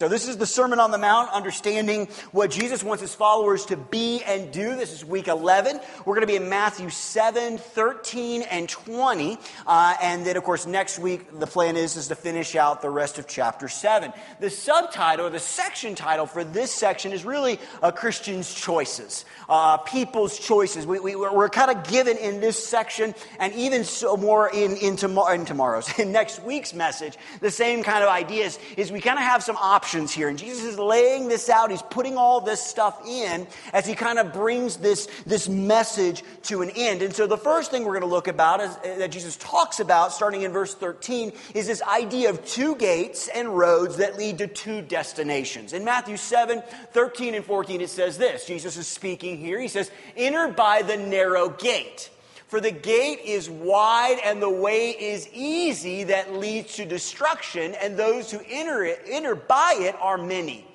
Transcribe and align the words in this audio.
So, 0.00 0.06
this 0.06 0.28
is 0.28 0.36
the 0.36 0.46
Sermon 0.46 0.78
on 0.78 0.92
the 0.92 0.98
Mount, 0.98 1.28
understanding 1.32 2.06
what 2.30 2.52
Jesus 2.52 2.84
wants 2.84 3.02
his 3.02 3.16
followers 3.16 3.66
to 3.66 3.76
be 3.76 4.22
and 4.22 4.52
do. 4.52 4.76
This 4.76 4.92
is 4.92 5.04
week 5.04 5.26
11. 5.26 5.80
We're 6.04 6.14
going 6.14 6.20
to 6.20 6.32
be 6.32 6.36
in 6.36 6.48
Matthew 6.48 6.88
7, 6.88 7.58
13, 7.58 8.42
and 8.42 8.68
20. 8.68 9.38
Uh, 9.66 9.96
and 10.00 10.24
then, 10.24 10.36
of 10.36 10.44
course, 10.44 10.68
next 10.68 11.00
week, 11.00 11.40
the 11.40 11.48
plan 11.48 11.76
is, 11.76 11.96
is 11.96 12.06
to 12.06 12.14
finish 12.14 12.54
out 12.54 12.80
the 12.80 12.90
rest 12.90 13.18
of 13.18 13.26
chapter 13.26 13.66
7. 13.66 14.12
The 14.38 14.50
subtitle, 14.50 15.26
or 15.26 15.30
the 15.30 15.40
section 15.40 15.96
title 15.96 16.26
for 16.26 16.44
this 16.44 16.72
section, 16.72 17.10
is 17.10 17.24
really 17.24 17.58
uh, 17.82 17.90
Christians' 17.90 18.54
choices, 18.54 19.24
uh, 19.48 19.78
people's 19.78 20.38
choices. 20.38 20.86
We, 20.86 21.00
we, 21.00 21.16
we're 21.16 21.48
kind 21.48 21.76
of 21.76 21.82
given 21.88 22.16
in 22.18 22.40
this 22.40 22.64
section, 22.64 23.16
and 23.40 23.52
even 23.54 23.82
so 23.82 24.16
more 24.16 24.48
in, 24.48 24.76
in, 24.76 24.94
tomorrow, 24.94 25.34
in 25.34 25.44
tomorrow's, 25.44 25.92
in 25.98 26.12
next 26.12 26.40
week's 26.44 26.72
message, 26.72 27.18
the 27.40 27.50
same 27.50 27.82
kind 27.82 28.04
of 28.04 28.08
ideas, 28.08 28.60
is 28.76 28.92
we 28.92 29.00
kind 29.00 29.18
of 29.18 29.24
have 29.24 29.42
some 29.42 29.56
options 29.56 29.87
options 29.88 30.12
here. 30.12 30.28
And 30.28 30.38
Jesus 30.38 30.64
is 30.64 30.78
laying 30.78 31.28
this 31.28 31.48
out. 31.48 31.70
He's 31.70 31.80
putting 31.80 32.18
all 32.18 32.42
this 32.42 32.62
stuff 32.62 33.00
in 33.08 33.46
as 33.72 33.86
he 33.86 33.94
kind 33.94 34.18
of 34.18 34.34
brings 34.34 34.76
this, 34.76 35.08
this 35.24 35.48
message 35.48 36.22
to 36.42 36.60
an 36.60 36.68
end. 36.76 37.00
And 37.00 37.14
so 37.14 37.26
the 37.26 37.38
first 37.38 37.70
thing 37.70 37.84
we're 37.84 37.98
going 37.98 38.02
to 38.02 38.06
look 38.06 38.28
about 38.28 38.60
is, 38.60 38.68
uh, 38.68 38.96
that 38.98 39.10
Jesus 39.10 39.38
talks 39.38 39.80
about, 39.80 40.12
starting 40.12 40.42
in 40.42 40.52
verse 40.52 40.74
13, 40.74 41.32
is 41.54 41.66
this 41.66 41.80
idea 41.80 42.28
of 42.28 42.44
two 42.44 42.76
gates 42.76 43.28
and 43.28 43.56
roads 43.56 43.96
that 43.96 44.18
lead 44.18 44.36
to 44.38 44.46
two 44.46 44.82
destinations. 44.82 45.72
In 45.72 45.86
Matthew 45.86 46.18
7, 46.18 46.62
13 46.92 47.34
and 47.34 47.44
14, 47.46 47.80
it 47.80 47.88
says 47.88 48.18
this. 48.18 48.44
Jesus 48.44 48.76
is 48.76 48.86
speaking 48.86 49.38
here. 49.38 49.58
He 49.58 49.68
says, 49.68 49.90
Enter 50.18 50.48
by 50.48 50.82
the 50.82 50.98
narrow 50.98 51.48
gate. 51.48 52.10
For 52.48 52.60
the 52.60 52.70
gate 52.70 53.20
is 53.24 53.50
wide 53.50 54.18
and 54.24 54.42
the 54.42 54.50
way 54.50 54.90
is 54.90 55.28
easy 55.34 56.04
that 56.04 56.32
leads 56.32 56.74
to 56.76 56.86
destruction, 56.86 57.74
and 57.74 57.96
those 57.96 58.30
who 58.30 58.40
enter 58.48 58.84
it, 58.84 59.02
enter 59.06 59.34
by 59.34 59.76
it 59.78 59.94
are 60.00 60.18
many. 60.18 60.67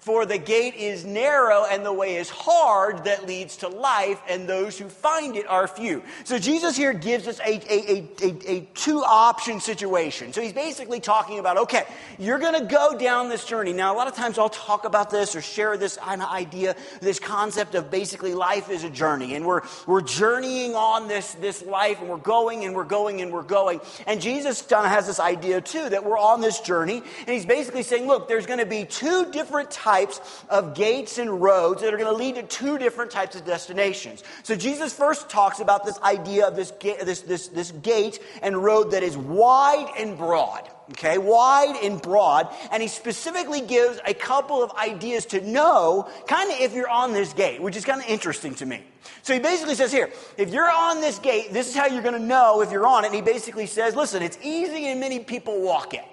For 0.00 0.24
the 0.24 0.38
gate 0.38 0.76
is 0.76 1.04
narrow 1.04 1.64
and 1.68 1.84
the 1.84 1.92
way 1.92 2.16
is 2.16 2.30
hard 2.30 3.04
that 3.04 3.26
leads 3.26 3.58
to 3.58 3.68
life, 3.68 4.22
and 4.28 4.48
those 4.48 4.78
who 4.78 4.88
find 4.88 5.36
it 5.36 5.46
are 5.48 5.66
few. 5.66 6.02
So 6.24 6.38
Jesus 6.38 6.76
here 6.76 6.92
gives 6.92 7.26
us 7.26 7.40
a, 7.40 7.60
a, 7.70 8.08
a, 8.22 8.50
a 8.50 8.60
two 8.74 9.02
option 9.04 9.60
situation. 9.60 10.32
So 10.32 10.40
he's 10.40 10.52
basically 10.52 11.00
talking 11.00 11.40
about 11.40 11.58
okay, 11.58 11.82
you're 12.18 12.38
going 12.38 12.58
to 12.58 12.64
go 12.64 12.96
down 12.96 13.28
this 13.28 13.44
journey. 13.44 13.72
Now, 13.72 13.92
a 13.92 13.96
lot 13.96 14.06
of 14.06 14.14
times 14.14 14.38
I'll 14.38 14.48
talk 14.48 14.84
about 14.84 15.10
this 15.10 15.34
or 15.34 15.42
share 15.42 15.76
this 15.76 15.98
idea, 15.98 16.76
this 17.00 17.18
concept 17.18 17.74
of 17.74 17.90
basically 17.90 18.34
life 18.34 18.70
is 18.70 18.84
a 18.84 18.90
journey, 18.90 19.34
and 19.34 19.44
we're, 19.44 19.62
we're 19.86 20.00
journeying 20.00 20.76
on 20.76 21.08
this, 21.08 21.34
this 21.34 21.62
life, 21.64 22.00
and 22.00 22.08
we're 22.08 22.18
going 22.18 22.64
and 22.64 22.74
we're 22.74 22.84
going 22.84 23.20
and 23.20 23.32
we're 23.32 23.42
going. 23.42 23.80
And 24.06 24.20
Jesus 24.20 24.64
has 24.70 25.06
this 25.08 25.18
idea 25.18 25.60
too 25.60 25.88
that 25.88 26.04
we're 26.04 26.18
on 26.18 26.40
this 26.40 26.60
journey, 26.60 27.02
and 27.18 27.28
he's 27.28 27.46
basically 27.46 27.82
saying, 27.82 28.06
look, 28.06 28.28
there's 28.28 28.46
going 28.46 28.60
to 28.60 28.66
be 28.66 28.84
two 28.84 29.30
different 29.32 29.70
types 29.70 29.88
types 29.98 30.20
of 30.48 30.74
gates 30.74 31.18
and 31.18 31.40
roads 31.42 31.82
that 31.82 31.92
are 31.92 31.96
going 31.96 32.10
to 32.10 32.16
lead 32.16 32.36
to 32.36 32.42
two 32.42 32.78
different 32.78 33.10
types 33.10 33.36
of 33.36 33.44
destinations. 33.44 34.22
So 34.42 34.54
Jesus 34.54 34.92
first 34.92 35.28
talks 35.28 35.60
about 35.60 35.84
this 35.84 35.98
idea 36.00 36.46
of 36.46 36.56
this, 36.56 36.70
this, 36.70 37.20
this, 37.22 37.48
this 37.48 37.70
gate 37.72 38.20
and 38.42 38.56
road 38.56 38.92
that 38.92 39.02
is 39.02 39.16
wide 39.16 39.92
and 39.98 40.16
broad 40.16 40.68
okay, 40.92 41.18
wide 41.18 41.76
and 41.82 42.00
broad. 42.00 42.48
And 42.72 42.82
he 42.82 42.88
specifically 42.88 43.60
gives 43.60 44.00
a 44.06 44.14
couple 44.14 44.62
of 44.62 44.70
ideas 44.72 45.26
to 45.26 45.40
know 45.42 46.08
kind 46.26 46.50
of 46.50 46.58
if 46.60 46.72
you're 46.72 46.88
on 46.88 47.12
this 47.12 47.34
gate, 47.34 47.60
which 47.60 47.76
is 47.76 47.84
kind 47.84 48.00
of 48.00 48.08
interesting 48.08 48.54
to 48.54 48.64
me. 48.64 48.82
So 49.22 49.34
he 49.34 49.38
basically 49.38 49.74
says 49.74 49.92
here, 49.92 50.10
if 50.38 50.48
you're 50.48 50.70
on 50.70 51.02
this 51.02 51.18
gate, 51.18 51.52
this 51.52 51.68
is 51.68 51.76
how 51.76 51.86
you're 51.86 52.00
going 52.00 52.18
to 52.18 52.26
know 52.26 52.62
if 52.62 52.72
you're 52.72 52.86
on 52.86 53.04
it. 53.04 53.08
And 53.08 53.16
he 53.16 53.20
basically 53.20 53.66
says, 53.66 53.94
listen, 53.94 54.22
it's 54.22 54.38
easy 54.42 54.86
and 54.86 54.98
many 54.98 55.18
people 55.18 55.60
walk 55.60 55.92
it. 55.92 56.04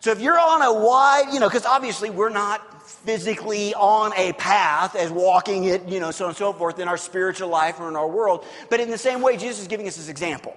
So 0.00 0.12
if 0.12 0.20
you're 0.20 0.38
on 0.38 0.62
a 0.62 0.72
wide, 0.72 1.32
you 1.32 1.40
know, 1.40 1.48
because 1.48 1.66
obviously 1.66 2.10
we're 2.10 2.28
not 2.28 2.82
physically 2.86 3.74
on 3.74 4.12
a 4.16 4.32
path 4.34 4.94
as 4.94 5.10
walking 5.10 5.64
it, 5.64 5.88
you 5.88 6.00
know, 6.00 6.10
so 6.10 6.26
on 6.26 6.30
and 6.30 6.36
so 6.36 6.52
forth 6.52 6.78
in 6.78 6.88
our 6.88 6.96
spiritual 6.96 7.48
life 7.48 7.80
or 7.80 7.88
in 7.88 7.96
our 7.96 8.08
world. 8.08 8.44
But 8.70 8.80
in 8.80 8.90
the 8.90 8.98
same 8.98 9.22
way, 9.22 9.36
Jesus 9.36 9.60
is 9.60 9.68
giving 9.68 9.88
us 9.88 9.96
this 9.96 10.08
example. 10.08 10.56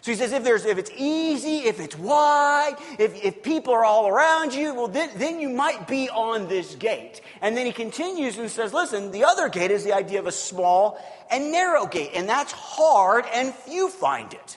So 0.00 0.10
he 0.10 0.16
says, 0.16 0.32
if 0.32 0.42
there's, 0.42 0.64
if 0.64 0.78
it's 0.78 0.90
easy, 0.96 1.58
if 1.58 1.78
it's 1.78 1.96
wide, 1.96 2.74
if, 2.98 3.24
if 3.24 3.40
people 3.44 3.72
are 3.72 3.84
all 3.84 4.08
around 4.08 4.52
you, 4.52 4.74
well, 4.74 4.88
then, 4.88 5.10
then 5.14 5.38
you 5.38 5.48
might 5.48 5.86
be 5.86 6.10
on 6.10 6.48
this 6.48 6.74
gate. 6.74 7.20
And 7.40 7.56
then 7.56 7.66
he 7.66 7.72
continues 7.72 8.36
and 8.36 8.50
says, 8.50 8.74
listen, 8.74 9.12
the 9.12 9.22
other 9.22 9.48
gate 9.48 9.70
is 9.70 9.84
the 9.84 9.92
idea 9.92 10.18
of 10.18 10.26
a 10.26 10.32
small 10.32 10.98
and 11.30 11.52
narrow 11.52 11.86
gate, 11.86 12.10
and 12.14 12.28
that's 12.28 12.50
hard 12.50 13.26
and 13.32 13.54
few 13.54 13.88
find 13.88 14.34
it. 14.34 14.56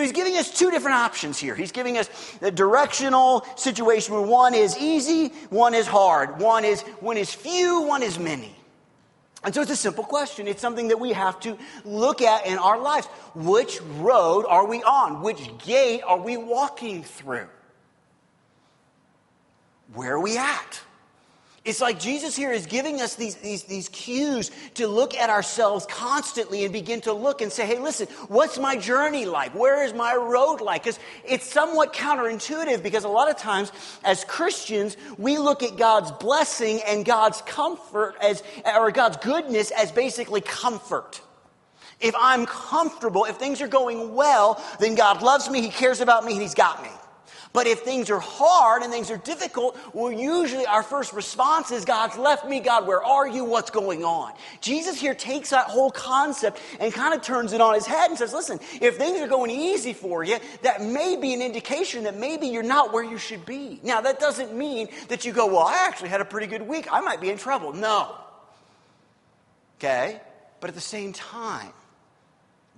So 0.00 0.04
he's 0.04 0.12
giving 0.12 0.38
us 0.38 0.50
two 0.50 0.70
different 0.70 0.96
options 0.96 1.38
here. 1.38 1.54
He's 1.54 1.72
giving 1.72 1.98
us 1.98 2.08
the 2.40 2.50
directional 2.50 3.44
situation 3.54 4.14
where 4.14 4.22
one 4.22 4.54
is 4.54 4.74
easy, 4.78 5.28
one 5.50 5.74
is 5.74 5.86
hard, 5.86 6.40
one 6.40 6.64
is 6.64 6.80
one 7.00 7.18
is 7.18 7.34
few, 7.34 7.82
one 7.82 8.02
is 8.02 8.18
many. 8.18 8.56
And 9.44 9.54
so 9.54 9.60
it's 9.60 9.70
a 9.70 9.76
simple 9.76 10.02
question. 10.02 10.48
It's 10.48 10.62
something 10.62 10.88
that 10.88 10.98
we 10.98 11.12
have 11.12 11.38
to 11.40 11.58
look 11.84 12.22
at 12.22 12.46
in 12.46 12.56
our 12.56 12.80
lives. 12.80 13.08
Which 13.34 13.82
road 13.98 14.46
are 14.48 14.66
we 14.66 14.82
on? 14.82 15.20
Which 15.20 15.50
gate 15.58 16.00
are 16.06 16.18
we 16.18 16.38
walking 16.38 17.02
through? 17.02 17.48
Where 19.92 20.14
are 20.14 20.20
we 20.20 20.38
at? 20.38 20.80
It's 21.70 21.80
like 21.80 22.00
Jesus 22.00 22.34
here 22.34 22.50
is 22.50 22.66
giving 22.66 23.00
us 23.00 23.14
these, 23.14 23.36
these, 23.36 23.62
these 23.62 23.88
cues 23.90 24.50
to 24.74 24.88
look 24.88 25.14
at 25.14 25.30
ourselves 25.30 25.86
constantly 25.88 26.64
and 26.64 26.72
begin 26.72 27.00
to 27.02 27.12
look 27.12 27.42
and 27.42 27.52
say, 27.52 27.64
hey, 27.64 27.78
listen, 27.78 28.08
what's 28.26 28.58
my 28.58 28.76
journey 28.76 29.24
like? 29.24 29.54
Where 29.54 29.84
is 29.84 29.94
my 29.94 30.16
road 30.16 30.60
like? 30.60 30.82
Because 30.82 30.98
it's 31.24 31.46
somewhat 31.46 31.92
counterintuitive 31.92 32.82
because 32.82 33.04
a 33.04 33.08
lot 33.08 33.30
of 33.30 33.36
times 33.36 33.70
as 34.02 34.24
Christians, 34.24 34.96
we 35.16 35.38
look 35.38 35.62
at 35.62 35.76
God's 35.76 36.10
blessing 36.10 36.80
and 36.88 37.04
God's 37.04 37.40
comfort 37.42 38.16
as, 38.20 38.42
or 38.66 38.90
God's 38.90 39.18
goodness 39.18 39.70
as 39.70 39.92
basically 39.92 40.40
comfort. 40.40 41.20
If 42.00 42.16
I'm 42.18 42.46
comfortable, 42.46 43.26
if 43.26 43.36
things 43.36 43.62
are 43.62 43.68
going 43.68 44.16
well, 44.16 44.60
then 44.80 44.96
God 44.96 45.22
loves 45.22 45.48
me, 45.48 45.60
He 45.60 45.68
cares 45.68 46.00
about 46.00 46.24
me, 46.24 46.34
He's 46.34 46.54
got 46.54 46.82
me. 46.82 46.90
But 47.52 47.66
if 47.66 47.80
things 47.80 48.10
are 48.10 48.20
hard 48.20 48.82
and 48.82 48.92
things 48.92 49.10
are 49.10 49.16
difficult, 49.16 49.76
well, 49.92 50.12
usually 50.12 50.66
our 50.66 50.84
first 50.84 51.12
response 51.12 51.72
is, 51.72 51.84
God's 51.84 52.16
left 52.16 52.46
me. 52.46 52.60
God, 52.60 52.86
where 52.86 53.02
are 53.02 53.26
you? 53.26 53.44
What's 53.44 53.70
going 53.70 54.04
on? 54.04 54.32
Jesus 54.60 55.00
here 55.00 55.14
takes 55.14 55.50
that 55.50 55.66
whole 55.66 55.90
concept 55.90 56.60
and 56.78 56.92
kind 56.92 57.12
of 57.12 57.22
turns 57.22 57.52
it 57.52 57.60
on 57.60 57.74
his 57.74 57.86
head 57.86 58.08
and 58.08 58.16
says, 58.16 58.32
listen, 58.32 58.60
if 58.80 58.98
things 58.98 59.20
are 59.20 59.26
going 59.26 59.50
easy 59.50 59.92
for 59.92 60.22
you, 60.22 60.38
that 60.62 60.80
may 60.80 61.16
be 61.16 61.34
an 61.34 61.42
indication 61.42 62.04
that 62.04 62.16
maybe 62.16 62.46
you're 62.46 62.62
not 62.62 62.92
where 62.92 63.02
you 63.02 63.18
should 63.18 63.44
be. 63.44 63.80
Now, 63.82 64.00
that 64.00 64.20
doesn't 64.20 64.54
mean 64.54 64.88
that 65.08 65.24
you 65.24 65.32
go, 65.32 65.46
well, 65.46 65.66
I 65.66 65.86
actually 65.88 66.10
had 66.10 66.20
a 66.20 66.24
pretty 66.24 66.46
good 66.46 66.62
week. 66.62 66.86
I 66.92 67.00
might 67.00 67.20
be 67.20 67.30
in 67.30 67.38
trouble. 67.38 67.72
No. 67.72 68.16
Okay? 69.78 70.20
But 70.60 70.68
at 70.68 70.76
the 70.76 70.80
same 70.80 71.12
time, 71.12 71.72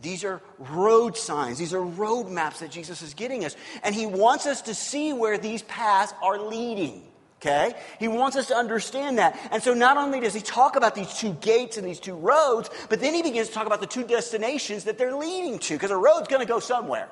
these 0.02 0.24
are 0.24 0.42
road 0.58 1.16
signs. 1.16 1.58
These 1.58 1.72
are 1.72 1.80
road 1.80 2.28
maps 2.28 2.60
that 2.60 2.70
Jesus 2.70 3.02
is 3.02 3.14
getting 3.14 3.44
us. 3.44 3.56
And 3.84 3.94
he 3.94 4.06
wants 4.06 4.46
us 4.46 4.62
to 4.62 4.74
see 4.74 5.12
where 5.12 5.38
these 5.38 5.62
paths 5.62 6.12
are 6.22 6.38
leading. 6.38 7.02
Okay? 7.40 7.74
He 7.98 8.08
wants 8.08 8.36
us 8.36 8.48
to 8.48 8.56
understand 8.56 9.18
that. 9.18 9.38
And 9.50 9.62
so 9.62 9.74
not 9.74 9.96
only 9.96 10.20
does 10.20 10.34
he 10.34 10.40
talk 10.40 10.76
about 10.76 10.94
these 10.94 11.14
two 11.14 11.32
gates 11.34 11.76
and 11.76 11.86
these 11.86 12.00
two 12.00 12.14
roads, 12.14 12.68
but 12.88 13.00
then 13.00 13.14
he 13.14 13.22
begins 13.22 13.48
to 13.48 13.54
talk 13.54 13.66
about 13.66 13.80
the 13.80 13.86
two 13.86 14.04
destinations 14.04 14.84
that 14.84 14.98
they're 14.98 15.14
leading 15.14 15.58
to, 15.60 15.74
because 15.74 15.90
a 15.90 15.96
road's 15.96 16.28
going 16.28 16.42
to 16.42 16.46
go 16.46 16.60
somewhere. 16.60 17.08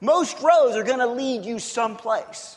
Most 0.00 0.40
roads 0.40 0.76
are 0.76 0.84
going 0.84 1.00
to 1.00 1.06
lead 1.06 1.44
you 1.44 1.58
someplace. 1.58 2.56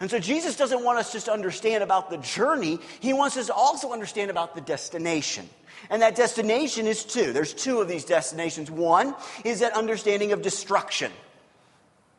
And 0.00 0.10
so 0.10 0.18
Jesus 0.18 0.56
doesn't 0.56 0.82
want 0.82 0.98
us 0.98 1.12
just 1.12 1.26
to 1.26 1.32
understand 1.32 1.82
about 1.84 2.10
the 2.10 2.18
journey, 2.18 2.80
he 3.00 3.12
wants 3.12 3.36
us 3.36 3.46
to 3.46 3.54
also 3.54 3.92
understand 3.92 4.30
about 4.30 4.54
the 4.54 4.60
destination. 4.60 5.48
And 5.90 6.02
that 6.02 6.14
destination 6.14 6.86
is 6.86 7.04
two. 7.04 7.32
There's 7.32 7.54
two 7.54 7.80
of 7.80 7.88
these 7.88 8.04
destinations. 8.04 8.70
One 8.70 9.14
is 9.44 9.60
that 9.60 9.72
understanding 9.74 10.32
of 10.32 10.42
destruction. 10.42 11.12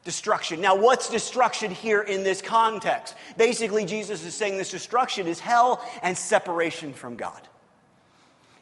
Destruction. 0.04 0.60
Now, 0.60 0.76
what's 0.76 1.10
destruction 1.10 1.72
here 1.72 2.02
in 2.02 2.24
this 2.24 2.42
context? 2.42 3.16
Basically, 3.38 3.86
Jesus 3.86 4.24
is 4.26 4.34
saying 4.34 4.58
this 4.58 4.72
destruction 4.72 5.28
is 5.28 5.40
hell 5.40 5.84
and 6.02 6.18
separation 6.18 6.94
from 6.94 7.16
God. 7.16 7.42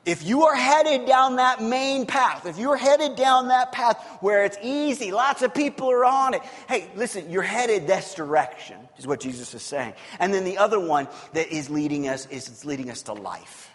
If 0.03 0.23
you 0.23 0.45
are 0.45 0.55
headed 0.55 1.05
down 1.05 1.35
that 1.35 1.61
main 1.61 2.07
path, 2.07 2.47
if 2.47 2.57
you're 2.57 2.75
headed 2.75 3.15
down 3.15 3.49
that 3.49 3.71
path 3.71 4.03
where 4.19 4.45
it's 4.45 4.57
easy, 4.63 5.11
lots 5.11 5.43
of 5.43 5.53
people 5.53 5.91
are 5.91 6.05
on 6.05 6.33
it, 6.33 6.41
hey, 6.67 6.89
listen, 6.95 7.29
you're 7.29 7.43
headed 7.43 7.85
this 7.85 8.15
direction, 8.15 8.77
is 8.97 9.05
what 9.05 9.19
Jesus 9.19 9.53
is 9.53 9.61
saying. 9.61 9.93
And 10.19 10.33
then 10.33 10.43
the 10.43 10.57
other 10.57 10.79
one 10.79 11.07
that 11.33 11.49
is 11.49 11.69
leading 11.69 12.07
us 12.07 12.25
is 12.27 12.65
leading 12.65 12.89
us 12.89 13.03
to 13.03 13.13
life 13.13 13.70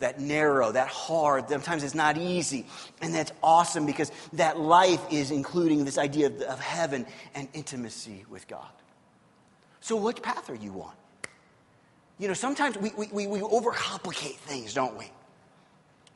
that 0.00 0.20
narrow, 0.20 0.72
that 0.72 0.88
hard. 0.88 1.48
Sometimes 1.48 1.84
it's 1.84 1.94
not 1.94 2.16
easy. 2.16 2.66
And 3.00 3.14
that's 3.14 3.32
awesome 3.42 3.86
because 3.86 4.10
that 4.34 4.58
life 4.58 5.00
is 5.10 5.30
including 5.30 5.84
this 5.84 5.98
idea 5.98 6.26
of, 6.26 6.40
of 6.42 6.60
heaven 6.60 7.06
and 7.34 7.48
intimacy 7.54 8.24
with 8.28 8.48
God. 8.48 8.68
So, 9.80 9.96
which 9.96 10.22
path 10.22 10.48
are 10.50 10.54
you 10.54 10.82
on? 10.82 10.92
You 12.18 12.28
know, 12.28 12.34
sometimes 12.34 12.78
we, 12.78 12.90
we, 12.96 13.26
we 13.26 13.40
overcomplicate 13.40 14.36
things, 14.36 14.72
don't 14.72 14.96
we? 14.96 15.10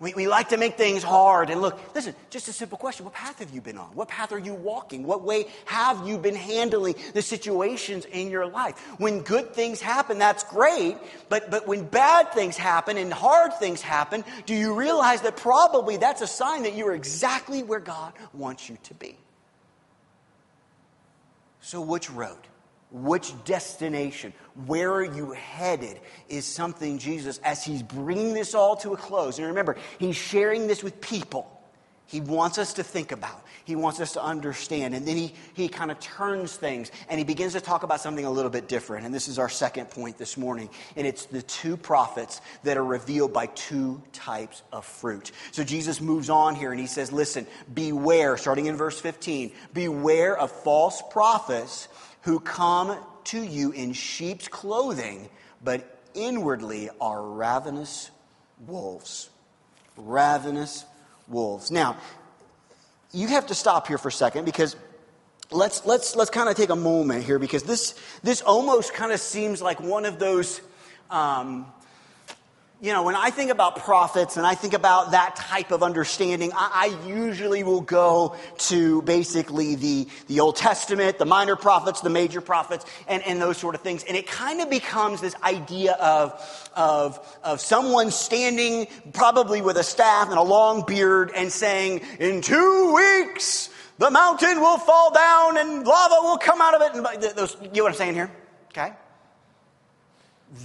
We, 0.00 0.14
we 0.14 0.28
like 0.28 0.50
to 0.50 0.56
make 0.56 0.76
things 0.76 1.02
hard. 1.02 1.50
And 1.50 1.60
look, 1.60 1.76
listen, 1.92 2.14
just 2.30 2.46
a 2.46 2.52
simple 2.52 2.78
question. 2.78 3.04
What 3.04 3.14
path 3.14 3.40
have 3.40 3.50
you 3.50 3.60
been 3.60 3.76
on? 3.76 3.88
What 3.94 4.06
path 4.06 4.30
are 4.30 4.38
you 4.38 4.54
walking? 4.54 5.02
What 5.02 5.22
way 5.22 5.46
have 5.64 6.06
you 6.06 6.18
been 6.18 6.36
handling 6.36 6.94
the 7.14 7.22
situations 7.22 8.04
in 8.04 8.30
your 8.30 8.46
life? 8.46 8.78
When 8.98 9.22
good 9.22 9.54
things 9.54 9.80
happen, 9.80 10.18
that's 10.18 10.44
great. 10.44 10.96
But, 11.28 11.50
but 11.50 11.66
when 11.66 11.84
bad 11.84 12.32
things 12.32 12.56
happen 12.56 12.96
and 12.96 13.12
hard 13.12 13.54
things 13.54 13.82
happen, 13.82 14.24
do 14.46 14.54
you 14.54 14.74
realize 14.74 15.22
that 15.22 15.36
probably 15.36 15.96
that's 15.96 16.22
a 16.22 16.28
sign 16.28 16.62
that 16.62 16.76
you're 16.76 16.94
exactly 16.94 17.64
where 17.64 17.80
God 17.80 18.12
wants 18.32 18.68
you 18.68 18.78
to 18.84 18.94
be? 18.94 19.16
So, 21.60 21.80
which 21.80 22.08
road? 22.08 22.38
Which 22.90 23.32
destination? 23.44 24.32
Where 24.67 24.93
are 24.93 25.05
you 25.05 25.32
headed? 25.32 26.00
Is 26.29 26.46
something 26.46 26.99
Jesus, 26.99 27.38
as 27.44 27.62
he's 27.64 27.82
bringing 27.82 28.32
this 28.32 28.55
all 28.55 28.76
to 28.76 28.94
a 28.94 28.96
close, 28.96 29.38
and 29.38 29.46
remember, 29.46 29.76
he's 29.99 30.17
sharing 30.17 30.67
this 30.67 30.82
with 30.82 31.00
people. 31.00 31.55
He 32.06 32.23
wants 32.23 32.56
us 32.56 32.73
to 32.75 32.82
think 32.82 33.12
about. 33.12 33.44
He 33.67 33.76
wants 33.76 34.00
us 34.00 34.14
to 34.14 34.23
understand. 34.23 34.94
And 34.94 35.06
then 35.06 35.19
he, 35.19 35.35
he 35.52 35.69
kind 35.69 35.90
of 35.90 36.00
turns 36.00 36.56
things 36.56 36.90
and 37.11 37.19
he 37.19 37.25
begins 37.25 37.52
to 37.52 37.61
talk 37.61 37.82
about 37.82 38.00
something 38.00 38.25
a 38.25 38.31
little 38.31 38.50
bit 38.50 38.67
different. 38.67 39.05
And 39.05 39.14
this 39.14 39.29
is 39.29 39.38
our 39.38 39.50
second 39.50 39.90
point 39.90 40.17
this 40.17 40.38
morning. 40.38 40.70
And 40.96 41.06
it's 41.06 41.26
the 41.26 41.43
two 41.43 41.76
prophets 41.76 42.40
that 42.62 42.79
are 42.79 42.85
revealed 42.85 43.35
by 43.35 43.44
two 43.44 44.00
types 44.14 44.62
of 44.73 44.87
fruit. 44.87 45.32
So 45.52 45.64
Jesus 45.64 46.00
moves 46.00 46.31
on 46.31 46.55
here 46.55 46.70
and 46.70 46.81
he 46.81 46.87
says, 46.87 47.12
Listen, 47.12 47.46
beware, 47.75 48.38
starting 48.38 48.64
in 48.64 48.76
verse 48.76 48.99
15, 48.99 49.52
beware 49.75 50.35
of 50.35 50.50
false 50.50 51.02
prophets 51.11 51.88
who 52.28 52.38
come 52.38 52.94
to 53.25 53.42
you 53.42 53.72
in 53.72 53.94
sheep's 53.94 54.48
clothing, 54.48 55.30
but 55.64 55.98
inwardly 56.12 56.90
are 57.00 57.22
ravenous 57.22 58.10
wolves. 58.66 59.30
Ravenous 59.96 60.84
wolves. 61.26 61.70
Now, 61.70 61.96
you 63.14 63.28
have 63.28 63.46
to 63.46 63.54
stop 63.54 63.88
here 63.88 63.96
for 63.96 64.08
a 64.08 64.12
second 64.12 64.44
because 64.44 64.76
let's 65.50 65.86
let's 65.86 66.16
let's 66.16 66.28
kind 66.28 66.50
of 66.50 66.54
take 66.54 66.69
a 66.69 66.76
moment 66.76 67.25
here 67.25 67.38
because 67.38 67.62
this 67.62 67.98
this 68.22 68.42
almost 68.42 68.92
kind 68.92 69.10
of 69.10 69.20
seems 69.20 69.62
like 69.62 69.80
one 69.80 70.04
of 70.04 70.19
those 70.19 70.60
um, 71.08 71.64
you 72.80 72.92
know, 72.92 73.02
when 73.02 73.16
I 73.16 73.30
think 73.30 73.50
about 73.50 73.76
prophets 73.76 74.36
and 74.36 74.46
I 74.46 74.54
think 74.54 74.72
about 74.72 75.10
that 75.10 75.34
type 75.34 75.72
of 75.72 75.82
understanding, 75.82 76.52
I, 76.54 76.92
I, 77.04 77.08
usually 77.08 77.64
will 77.64 77.80
go 77.80 78.36
to 78.58 79.02
basically 79.02 79.75
the, 79.75 80.06
the 80.28 80.38
Old 80.38 80.54
Testament, 80.54 81.19
the 81.19 81.25
minor 81.25 81.56
prophets, 81.56 82.02
the 82.02 82.10
major 82.10 82.40
prophets, 82.40 82.86
and, 83.08 83.20
and 83.25 83.42
those 83.42 83.58
sort 83.58 83.75
of 83.75 83.80
things. 83.80 84.04
And 84.04 84.16
it 84.16 84.28
kind 84.28 84.60
of 84.60 84.70
becomes 84.70 85.20
this 85.20 85.34
idea 85.42 85.94
of, 85.94 86.70
of, 86.76 87.38
of 87.42 87.60
someone 87.60 88.12
standing 88.12 88.86
probably 89.12 89.60
with 89.60 89.76
a 89.76 89.82
staff 89.82 90.28
and 90.28 90.38
a 90.38 90.42
long 90.42 90.84
beard 90.86 91.32
and 91.34 91.50
saying, 91.50 92.02
in 92.20 92.42
two 92.42 92.94
weeks, 92.94 93.70
the 93.98 94.10
mountain 94.10 94.60
will 94.60 94.78
fall 94.78 95.12
down 95.12 95.58
and 95.58 95.84
lava 95.84 96.16
will 96.22 96.38
come 96.38 96.60
out 96.60 96.80
of 96.80 96.82
it. 96.82 96.94
And 96.94 97.36
those, 97.36 97.56
you 97.60 97.70
know 97.70 97.82
what 97.82 97.92
I'm 97.92 97.98
saying 97.98 98.14
here? 98.14 98.30
Okay? 98.69 98.92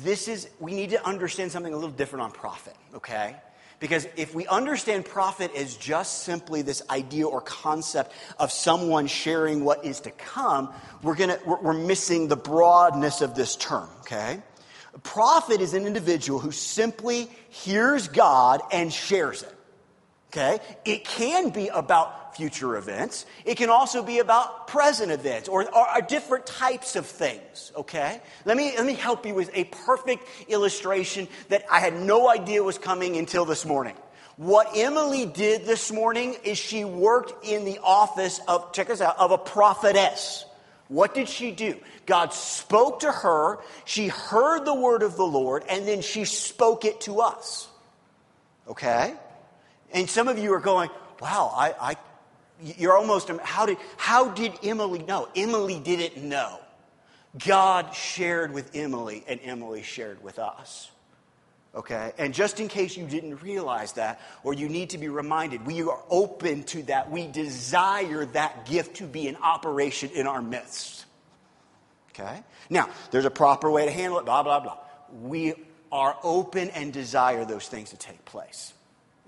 This 0.03 0.27
is, 0.27 0.49
we 0.59 0.73
need 0.73 0.91
to 0.91 1.05
understand 1.05 1.51
something 1.51 1.73
a 1.73 1.75
little 1.75 1.91
different 1.91 2.23
on 2.23 2.31
prophet, 2.31 2.75
okay? 2.95 3.35
Because 3.79 4.07
if 4.15 4.33
we 4.33 4.47
understand 4.47 5.05
prophet 5.05 5.51
as 5.55 5.75
just 5.75 6.23
simply 6.23 6.61
this 6.61 6.81
idea 6.89 7.27
or 7.27 7.41
concept 7.41 8.13
of 8.39 8.51
someone 8.51 9.07
sharing 9.07 9.65
what 9.65 9.83
is 9.83 9.99
to 10.01 10.11
come, 10.11 10.73
we're, 11.01 11.15
gonna, 11.15 11.37
we're, 11.45 11.61
we're 11.61 11.73
missing 11.73 12.27
the 12.27 12.37
broadness 12.37 13.21
of 13.21 13.35
this 13.35 13.55
term, 13.55 13.89
okay? 14.01 14.41
A 14.93 14.99
prophet 14.99 15.59
is 15.59 15.73
an 15.73 15.85
individual 15.85 16.39
who 16.39 16.51
simply 16.51 17.29
hears 17.49 18.07
God 18.07 18.61
and 18.71 18.93
shares 18.93 19.43
it. 19.43 19.55
Okay? 20.29 20.59
It 20.85 21.05
can 21.05 21.49
be 21.49 21.67
about 21.67 22.22
future 22.35 22.77
events. 22.77 23.25
It 23.45 23.57
can 23.57 23.69
also 23.69 24.03
be 24.03 24.19
about 24.19 24.67
present 24.67 25.11
events 25.11 25.49
or, 25.49 25.63
or, 25.75 26.01
different 26.01 26.45
types 26.45 26.95
of 26.95 27.05
things. 27.05 27.71
Okay? 27.75 28.21
Let 28.45 28.57
me, 28.57 28.73
let 28.75 28.85
me 28.85 28.93
help 28.93 29.25
you 29.25 29.33
with 29.33 29.49
a 29.53 29.63
perfect 29.65 30.27
illustration 30.49 31.27
that 31.49 31.65
I 31.71 31.79
had 31.79 31.93
no 31.93 32.29
idea 32.29 32.63
was 32.63 32.77
coming 32.77 33.17
until 33.17 33.45
this 33.45 33.65
morning. 33.65 33.95
What 34.37 34.71
Emily 34.75 35.25
did 35.25 35.65
this 35.65 35.91
morning 35.91 36.35
is 36.43 36.57
she 36.57 36.85
worked 36.85 37.45
in 37.45 37.65
the 37.65 37.79
office 37.83 38.39
of, 38.47 38.73
check 38.73 38.87
this 38.87 38.99
out, 38.99 39.17
of 39.17 39.31
a 39.31 39.37
prophetess. 39.37 40.45
What 40.87 41.13
did 41.13 41.29
she 41.29 41.51
do? 41.51 41.77
God 42.05 42.33
spoke 42.33 43.01
to 43.01 43.11
her, 43.11 43.59
she 43.85 44.07
heard 44.07 44.65
the 44.65 44.73
word 44.73 45.03
of 45.03 45.15
the 45.15 45.25
Lord, 45.25 45.63
and 45.69 45.87
then 45.87 46.01
she 46.01 46.25
spoke 46.25 46.83
it 46.83 47.01
to 47.01 47.21
us. 47.21 47.67
Okay? 48.67 49.13
And 49.91 50.09
some 50.09 50.27
of 50.27 50.39
you 50.39 50.53
are 50.53 50.59
going, 50.59 50.89
wow, 51.21 51.53
I, 51.55 51.73
I 51.79 51.95
you're 52.61 52.97
almost, 52.97 53.29
um, 53.29 53.39
how 53.43 53.65
did, 53.65 53.77
how 53.97 54.29
did 54.29 54.53
Emily 54.63 54.99
know? 54.99 55.27
Emily 55.35 55.79
didn't 55.79 56.17
know. 56.23 56.59
God 57.37 57.93
shared 57.95 58.53
with 58.53 58.75
Emily, 58.75 59.23
and 59.27 59.39
Emily 59.43 59.81
shared 59.81 60.23
with 60.23 60.37
us. 60.37 60.91
Okay? 61.75 62.11
And 62.17 62.33
just 62.33 62.59
in 62.59 62.67
case 62.67 62.95
you 62.95 63.07
didn't 63.07 63.41
realize 63.41 63.93
that, 63.93 64.21
or 64.43 64.53
you 64.53 64.69
need 64.69 64.91
to 64.91 64.99
be 64.99 65.09
reminded, 65.09 65.65
we 65.65 65.81
are 65.81 65.99
open 66.09 66.63
to 66.65 66.83
that. 66.83 67.09
We 67.09 67.27
desire 67.27 68.25
that 68.25 68.67
gift 68.67 68.97
to 68.97 69.05
be 69.05 69.27
in 69.27 69.35
operation 69.37 70.11
in 70.13 70.27
our 70.27 70.41
midst. 70.41 71.05
Okay? 72.11 72.43
Now, 72.69 72.89
there's 73.09 73.25
a 73.25 73.31
proper 73.31 73.71
way 73.71 73.85
to 73.85 73.91
handle 73.91 74.19
it, 74.19 74.25
blah, 74.25 74.43
blah, 74.43 74.59
blah. 74.59 74.77
We 75.21 75.55
are 75.91 76.15
open 76.23 76.69
and 76.69 76.93
desire 76.93 77.45
those 77.45 77.67
things 77.67 77.89
to 77.89 77.97
take 77.97 78.23
place. 78.25 78.73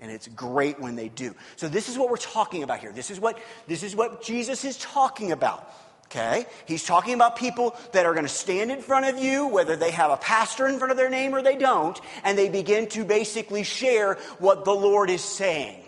And 0.00 0.10
it's 0.10 0.28
great 0.28 0.78
when 0.78 0.94
they 0.94 1.08
do. 1.08 1.34
So 1.56 1.68
this 1.68 1.88
is 1.88 1.96
what 1.96 2.10
we're 2.10 2.16
talking 2.16 2.62
about 2.62 2.80
here. 2.80 2.92
This 2.92 3.10
is 3.10 3.18
what, 3.18 3.38
this 3.66 3.82
is 3.82 3.96
what 3.96 4.22
Jesus 4.22 4.64
is 4.64 4.76
talking 4.76 5.32
about. 5.32 5.72
Okay? 6.06 6.46
He's 6.66 6.84
talking 6.84 7.14
about 7.14 7.36
people 7.36 7.74
that 7.92 8.06
are 8.06 8.12
going 8.12 8.26
to 8.26 8.32
stand 8.32 8.70
in 8.70 8.80
front 8.80 9.06
of 9.06 9.22
you, 9.22 9.48
whether 9.48 9.74
they 9.74 9.90
have 9.90 10.10
a 10.10 10.16
pastor 10.16 10.68
in 10.68 10.78
front 10.78 10.92
of 10.92 10.96
their 10.96 11.10
name 11.10 11.34
or 11.34 11.42
they 11.42 11.56
don't, 11.56 12.00
and 12.22 12.38
they 12.38 12.48
begin 12.48 12.88
to 12.90 13.04
basically 13.04 13.64
share 13.64 14.14
what 14.38 14.64
the 14.64 14.74
Lord 14.74 15.10
is 15.10 15.24
saying. 15.24 15.82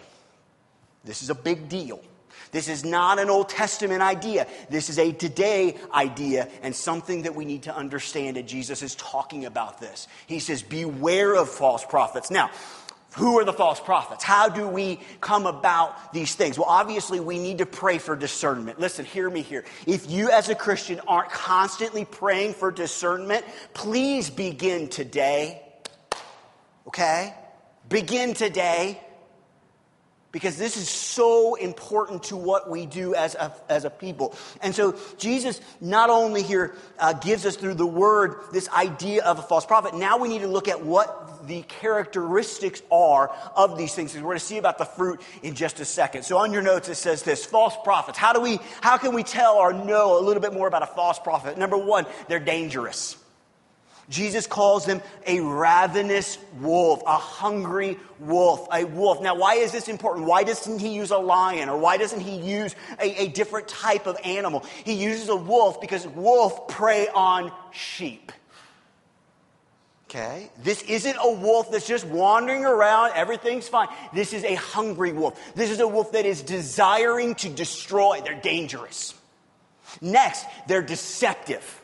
This 1.04 1.22
is 1.22 1.30
a 1.30 1.34
big 1.34 1.68
deal. 1.68 2.00
This 2.50 2.68
is 2.68 2.84
not 2.84 3.18
an 3.18 3.30
Old 3.30 3.48
Testament 3.48 4.02
idea. 4.02 4.46
This 4.70 4.90
is 4.90 4.98
a 4.98 5.12
today 5.12 5.76
idea 5.92 6.48
and 6.62 6.74
something 6.74 7.22
that 7.22 7.34
we 7.34 7.44
need 7.44 7.64
to 7.64 7.76
understand. 7.76 8.36
And 8.36 8.48
Jesus 8.48 8.82
is 8.82 8.94
talking 8.94 9.44
about 9.44 9.80
this. 9.80 10.08
He 10.26 10.40
says, 10.40 10.62
Beware 10.62 11.34
of 11.34 11.48
false 11.48 11.84
prophets. 11.84 12.30
Now, 12.30 12.50
who 13.18 13.36
are 13.40 13.44
the 13.44 13.52
false 13.52 13.80
prophets? 13.80 14.22
How 14.22 14.48
do 14.48 14.68
we 14.68 15.00
come 15.20 15.46
about 15.46 16.12
these 16.12 16.36
things? 16.36 16.56
Well, 16.56 16.68
obviously, 16.68 17.18
we 17.18 17.40
need 17.40 17.58
to 17.58 17.66
pray 17.66 17.98
for 17.98 18.14
discernment. 18.14 18.78
Listen, 18.78 19.04
hear 19.04 19.28
me 19.28 19.42
here. 19.42 19.64
If 19.88 20.08
you 20.08 20.30
as 20.30 20.48
a 20.50 20.54
Christian 20.54 21.00
aren't 21.08 21.30
constantly 21.30 22.04
praying 22.04 22.54
for 22.54 22.70
discernment, 22.70 23.44
please 23.74 24.30
begin 24.30 24.88
today. 24.88 25.60
Okay? 26.86 27.34
Begin 27.88 28.34
today 28.34 29.00
because 30.30 30.58
this 30.58 30.76
is 30.76 30.88
so 30.88 31.54
important 31.54 32.24
to 32.24 32.36
what 32.36 32.68
we 32.70 32.84
do 32.84 33.14
as 33.14 33.34
a, 33.34 33.52
as 33.68 33.84
a 33.84 33.90
people. 33.90 34.34
And 34.60 34.74
so 34.74 34.96
Jesus 35.16 35.60
not 35.80 36.10
only 36.10 36.42
here 36.42 36.74
uh, 36.98 37.14
gives 37.14 37.46
us 37.46 37.56
through 37.56 37.74
the 37.74 37.86
word 37.86 38.36
this 38.52 38.68
idea 38.68 39.24
of 39.24 39.38
a 39.38 39.42
false 39.42 39.64
prophet, 39.64 39.94
now 39.94 40.18
we 40.18 40.28
need 40.28 40.42
to 40.42 40.48
look 40.48 40.68
at 40.68 40.84
what 40.84 41.46
the 41.46 41.62
characteristics 41.62 42.82
are 42.92 43.30
of 43.56 43.78
these 43.78 43.94
things. 43.94 44.14
We're 44.14 44.22
going 44.22 44.36
to 44.36 44.44
see 44.44 44.58
about 44.58 44.76
the 44.78 44.84
fruit 44.84 45.20
in 45.42 45.54
just 45.54 45.80
a 45.80 45.84
second. 45.84 46.24
So 46.24 46.36
on 46.38 46.52
your 46.52 46.62
notes 46.62 46.88
it 46.88 46.96
says 46.96 47.22
this, 47.22 47.46
false 47.46 47.74
prophets. 47.82 48.18
How 48.18 48.32
do 48.32 48.40
we, 48.40 48.58
how 48.82 48.98
can 48.98 49.14
we 49.14 49.22
tell 49.22 49.54
or 49.54 49.72
know 49.72 50.18
a 50.18 50.22
little 50.22 50.42
bit 50.42 50.52
more 50.52 50.68
about 50.68 50.82
a 50.82 50.86
false 50.86 51.18
prophet? 51.18 51.56
Number 51.56 51.78
one, 51.78 52.04
they're 52.28 52.38
dangerous. 52.38 53.16
Jesus 54.08 54.46
calls 54.46 54.86
them 54.86 55.02
a 55.26 55.40
ravenous 55.40 56.38
wolf, 56.60 57.02
a 57.06 57.16
hungry 57.16 57.98
wolf, 58.18 58.66
a 58.72 58.84
wolf. 58.84 59.20
Now, 59.20 59.34
why 59.34 59.54
is 59.56 59.70
this 59.70 59.88
important? 59.88 60.26
Why 60.26 60.44
doesn't 60.44 60.78
he 60.78 60.94
use 60.94 61.10
a 61.10 61.18
lion 61.18 61.68
or 61.68 61.76
why 61.76 61.98
doesn't 61.98 62.20
he 62.20 62.36
use 62.36 62.74
a, 62.98 63.24
a 63.24 63.28
different 63.28 63.68
type 63.68 64.06
of 64.06 64.16
animal? 64.24 64.64
He 64.84 64.94
uses 64.94 65.28
a 65.28 65.36
wolf 65.36 65.80
because 65.80 66.06
wolf 66.06 66.68
prey 66.68 67.08
on 67.08 67.52
sheep. 67.70 68.32
Okay? 70.08 70.50
This 70.62 70.80
isn't 70.82 71.16
a 71.22 71.30
wolf 71.30 71.70
that's 71.70 71.86
just 71.86 72.06
wandering 72.06 72.64
around, 72.64 73.12
everything's 73.14 73.68
fine. 73.68 73.88
This 74.14 74.32
is 74.32 74.42
a 74.42 74.54
hungry 74.54 75.12
wolf. 75.12 75.38
This 75.54 75.70
is 75.70 75.80
a 75.80 75.88
wolf 75.88 76.12
that 76.12 76.24
is 76.24 76.40
desiring 76.40 77.34
to 77.36 77.50
destroy. 77.50 78.22
They're 78.24 78.40
dangerous. 78.40 79.12
Next, 80.00 80.46
they're 80.66 80.80
deceptive. 80.80 81.77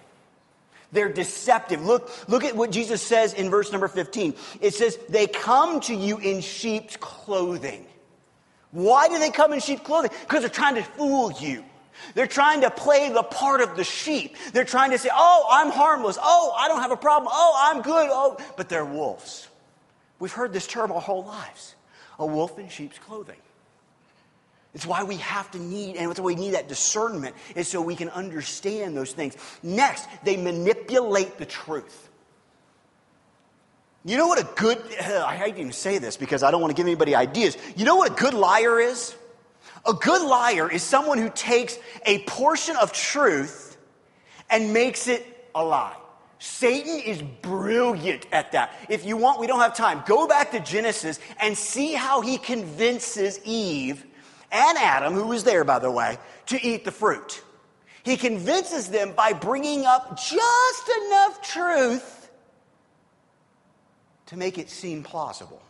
They're 0.94 1.12
deceptive. 1.12 1.84
Look, 1.84 2.08
look 2.28 2.44
at 2.44 2.54
what 2.54 2.70
Jesus 2.70 3.02
says 3.02 3.34
in 3.34 3.50
verse 3.50 3.72
number 3.72 3.88
15. 3.88 4.34
It 4.60 4.74
says, 4.74 4.96
They 5.08 5.26
come 5.26 5.80
to 5.80 5.94
you 5.94 6.18
in 6.18 6.40
sheep's 6.40 6.96
clothing. 6.96 7.84
Why 8.70 9.08
do 9.08 9.18
they 9.18 9.30
come 9.30 9.52
in 9.52 9.60
sheep's 9.60 9.82
clothing? 9.82 10.12
Because 10.22 10.40
they're 10.40 10.48
trying 10.48 10.76
to 10.76 10.82
fool 10.82 11.32
you. 11.32 11.64
They're 12.14 12.28
trying 12.28 12.60
to 12.60 12.70
play 12.70 13.10
the 13.10 13.24
part 13.24 13.60
of 13.60 13.76
the 13.76 13.84
sheep. 13.84 14.36
They're 14.52 14.64
trying 14.64 14.92
to 14.92 14.98
say, 14.98 15.10
Oh, 15.12 15.46
I'm 15.50 15.70
harmless. 15.70 16.16
Oh, 16.20 16.54
I 16.56 16.68
don't 16.68 16.80
have 16.80 16.92
a 16.92 16.96
problem. 16.96 17.30
Oh, 17.32 17.70
I'm 17.72 17.82
good. 17.82 18.08
Oh, 18.10 18.36
but 18.56 18.68
they're 18.68 18.84
wolves. 18.84 19.48
We've 20.20 20.32
heard 20.32 20.52
this 20.52 20.66
term 20.66 20.92
our 20.92 21.00
whole 21.00 21.24
lives. 21.24 21.74
a 22.20 22.26
wolf 22.26 22.56
in 22.58 22.68
sheep's 22.68 23.00
clothing. 23.00 23.36
It's 24.74 24.86
why 24.86 25.04
we 25.04 25.16
have 25.16 25.50
to 25.52 25.58
need, 25.58 25.96
and 25.96 26.10
it's 26.10 26.18
why 26.18 26.26
we 26.26 26.34
need 26.34 26.54
that 26.54 26.68
discernment, 26.68 27.36
is 27.54 27.68
so 27.68 27.80
we 27.80 27.94
can 27.94 28.08
understand 28.08 28.96
those 28.96 29.12
things. 29.12 29.36
Next, 29.62 30.08
they 30.24 30.36
manipulate 30.36 31.38
the 31.38 31.46
truth. 31.46 32.10
You 34.04 34.16
know 34.16 34.26
what 34.26 34.40
a 34.40 34.48
good, 34.56 34.78
I 35.00 35.36
hate 35.36 35.54
to 35.54 35.60
even 35.60 35.72
say 35.72 35.98
this 35.98 36.16
because 36.16 36.42
I 36.42 36.50
don't 36.50 36.60
want 36.60 36.72
to 36.72 36.76
give 36.76 36.86
anybody 36.86 37.14
ideas. 37.14 37.56
You 37.76 37.84
know 37.84 37.96
what 37.96 38.10
a 38.10 38.14
good 38.14 38.34
liar 38.34 38.80
is? 38.80 39.14
A 39.86 39.94
good 39.94 40.26
liar 40.26 40.70
is 40.70 40.82
someone 40.82 41.18
who 41.18 41.30
takes 41.30 41.78
a 42.04 42.18
portion 42.24 42.76
of 42.76 42.92
truth 42.92 43.76
and 44.50 44.72
makes 44.72 45.08
it 45.08 45.24
a 45.54 45.64
lie. 45.64 45.96
Satan 46.38 46.98
is 47.00 47.22
brilliant 47.22 48.26
at 48.32 48.52
that. 48.52 48.74
If 48.90 49.06
you 49.06 49.16
want, 49.16 49.40
we 49.40 49.46
don't 49.46 49.60
have 49.60 49.74
time. 49.74 50.02
Go 50.04 50.26
back 50.26 50.50
to 50.50 50.60
Genesis 50.60 51.18
and 51.40 51.56
see 51.56 51.94
how 51.94 52.20
he 52.20 52.36
convinces 52.36 53.40
Eve 53.44 54.04
and 54.54 54.78
Adam, 54.78 55.14
who 55.14 55.26
was 55.26 55.42
there, 55.42 55.64
by 55.64 55.80
the 55.80 55.90
way, 55.90 56.16
to 56.46 56.64
eat 56.64 56.84
the 56.84 56.92
fruit. 56.92 57.42
He 58.04 58.16
convinces 58.16 58.88
them 58.88 59.12
by 59.12 59.32
bringing 59.32 59.84
up 59.84 60.16
just 60.16 60.90
enough 61.06 61.42
truth 61.42 62.30
to 64.26 64.36
make 64.36 64.56
it 64.58 64.70
seem 64.70 65.02
plausible. 65.02 65.60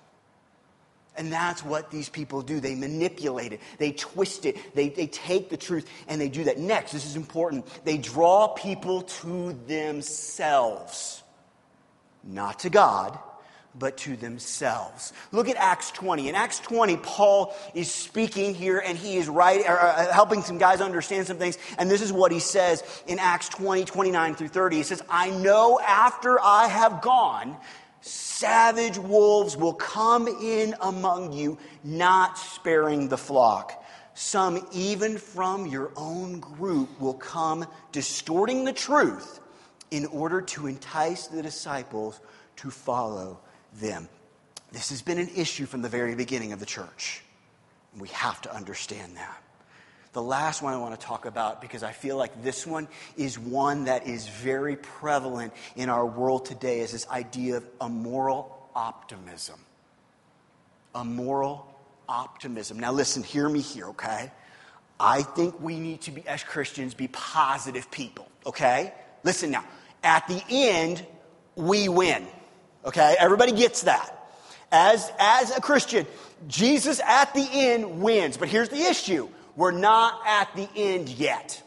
And 1.16 1.32
that's 1.32 1.64
what 1.64 1.90
these 1.90 2.08
people 2.08 2.42
do. 2.42 2.60
They 2.60 2.74
manipulate 2.74 3.52
it, 3.52 3.60
they 3.78 3.92
twist 3.92 4.44
it, 4.46 4.74
they, 4.74 4.88
they 4.90 5.06
take 5.06 5.48
the 5.48 5.56
truth, 5.56 5.88
and 6.08 6.20
they 6.20 6.28
do 6.28 6.44
that. 6.44 6.58
Next, 6.58 6.92
this 6.92 7.06
is 7.06 7.16
important. 7.16 7.66
They 7.84 7.98
draw 7.98 8.48
people 8.48 9.02
to 9.02 9.52
themselves, 9.66 11.22
not 12.22 12.58
to 12.60 12.70
God, 12.70 13.18
but 13.78 13.96
to 13.98 14.16
themselves. 14.16 15.12
Look 15.32 15.48
at 15.48 15.56
Acts 15.56 15.90
20. 15.90 16.28
In 16.28 16.34
Acts 16.34 16.60
20, 16.60 16.96
Paul 16.98 17.54
is 17.74 17.90
speaking 17.90 18.54
here 18.54 18.78
and 18.78 18.96
he 18.96 19.16
is 19.16 19.28
writing, 19.28 19.66
or, 19.66 19.78
uh, 19.78 20.12
helping 20.12 20.42
some 20.42 20.58
guys 20.58 20.80
understand 20.80 21.26
some 21.26 21.38
things. 21.38 21.58
And 21.78 21.90
this 21.90 22.00
is 22.00 22.12
what 22.12 22.30
he 22.30 22.38
says 22.38 22.82
in 23.06 23.18
Acts 23.18 23.48
20, 23.48 23.84
29 23.84 24.34
through 24.34 24.48
30. 24.48 24.76
He 24.76 24.82
says, 24.82 25.02
I 25.08 25.30
know 25.30 25.80
after 25.80 26.40
I 26.40 26.68
have 26.68 27.02
gone, 27.02 27.56
savage 28.00 28.98
wolves 28.98 29.56
will 29.56 29.74
come 29.74 30.28
in 30.28 30.74
among 30.80 31.32
you, 31.32 31.58
not 31.82 32.38
sparing 32.38 33.08
the 33.08 33.18
flock. 33.18 33.82
Some, 34.14 34.64
even 34.72 35.18
from 35.18 35.66
your 35.66 35.90
own 35.96 36.38
group, 36.38 37.00
will 37.00 37.14
come 37.14 37.66
distorting 37.90 38.64
the 38.64 38.72
truth 38.72 39.40
in 39.90 40.06
order 40.06 40.40
to 40.40 40.68
entice 40.68 41.26
the 41.26 41.42
disciples 41.42 42.20
to 42.56 42.70
follow 42.70 43.40
them. 43.80 44.08
This 44.72 44.90
has 44.90 45.02
been 45.02 45.18
an 45.18 45.30
issue 45.36 45.66
from 45.66 45.82
the 45.82 45.88
very 45.88 46.14
beginning 46.14 46.52
of 46.52 46.60
the 46.60 46.66
church. 46.66 47.22
We 47.98 48.08
have 48.08 48.40
to 48.42 48.54
understand 48.54 49.16
that. 49.16 49.40
The 50.14 50.22
last 50.22 50.62
one 50.62 50.72
I 50.72 50.78
want 50.78 50.98
to 50.98 51.06
talk 51.06 51.26
about, 51.26 51.60
because 51.60 51.82
I 51.82 51.92
feel 51.92 52.16
like 52.16 52.42
this 52.42 52.66
one 52.66 52.86
is 53.16 53.38
one 53.38 53.84
that 53.84 54.06
is 54.06 54.28
very 54.28 54.76
prevalent 54.76 55.52
in 55.74 55.88
our 55.88 56.06
world 56.06 56.44
today, 56.44 56.80
is 56.80 56.92
this 56.92 57.08
idea 57.08 57.56
of 57.56 57.66
a 57.80 57.88
moral 57.88 58.68
optimism. 58.76 59.58
A 60.94 61.04
moral 61.04 61.66
optimism. 62.08 62.78
Now, 62.78 62.92
listen, 62.92 63.24
hear 63.24 63.48
me 63.48 63.60
here, 63.60 63.86
okay? 63.86 64.30
I 65.00 65.22
think 65.22 65.60
we 65.60 65.80
need 65.80 66.02
to 66.02 66.12
be, 66.12 66.26
as 66.28 66.44
Christians, 66.44 66.94
be 66.94 67.08
positive 67.08 67.90
people, 67.90 68.28
okay? 68.46 68.94
Listen 69.24 69.50
now. 69.50 69.64
At 70.04 70.28
the 70.28 70.42
end, 70.48 71.04
we 71.56 71.88
win. 71.88 72.26
Okay, 72.84 73.16
everybody 73.18 73.52
gets 73.52 73.82
that. 73.82 74.10
As, 74.70 75.10
as 75.18 75.56
a 75.56 75.60
Christian, 75.60 76.06
Jesus 76.48 77.00
at 77.00 77.32
the 77.32 77.46
end 77.50 78.02
wins. 78.02 78.36
But 78.36 78.48
here's 78.48 78.68
the 78.68 78.82
issue 78.82 79.28
we're 79.56 79.70
not 79.70 80.20
at 80.26 80.54
the 80.56 80.68
end 80.76 81.08
yet. 81.08 81.62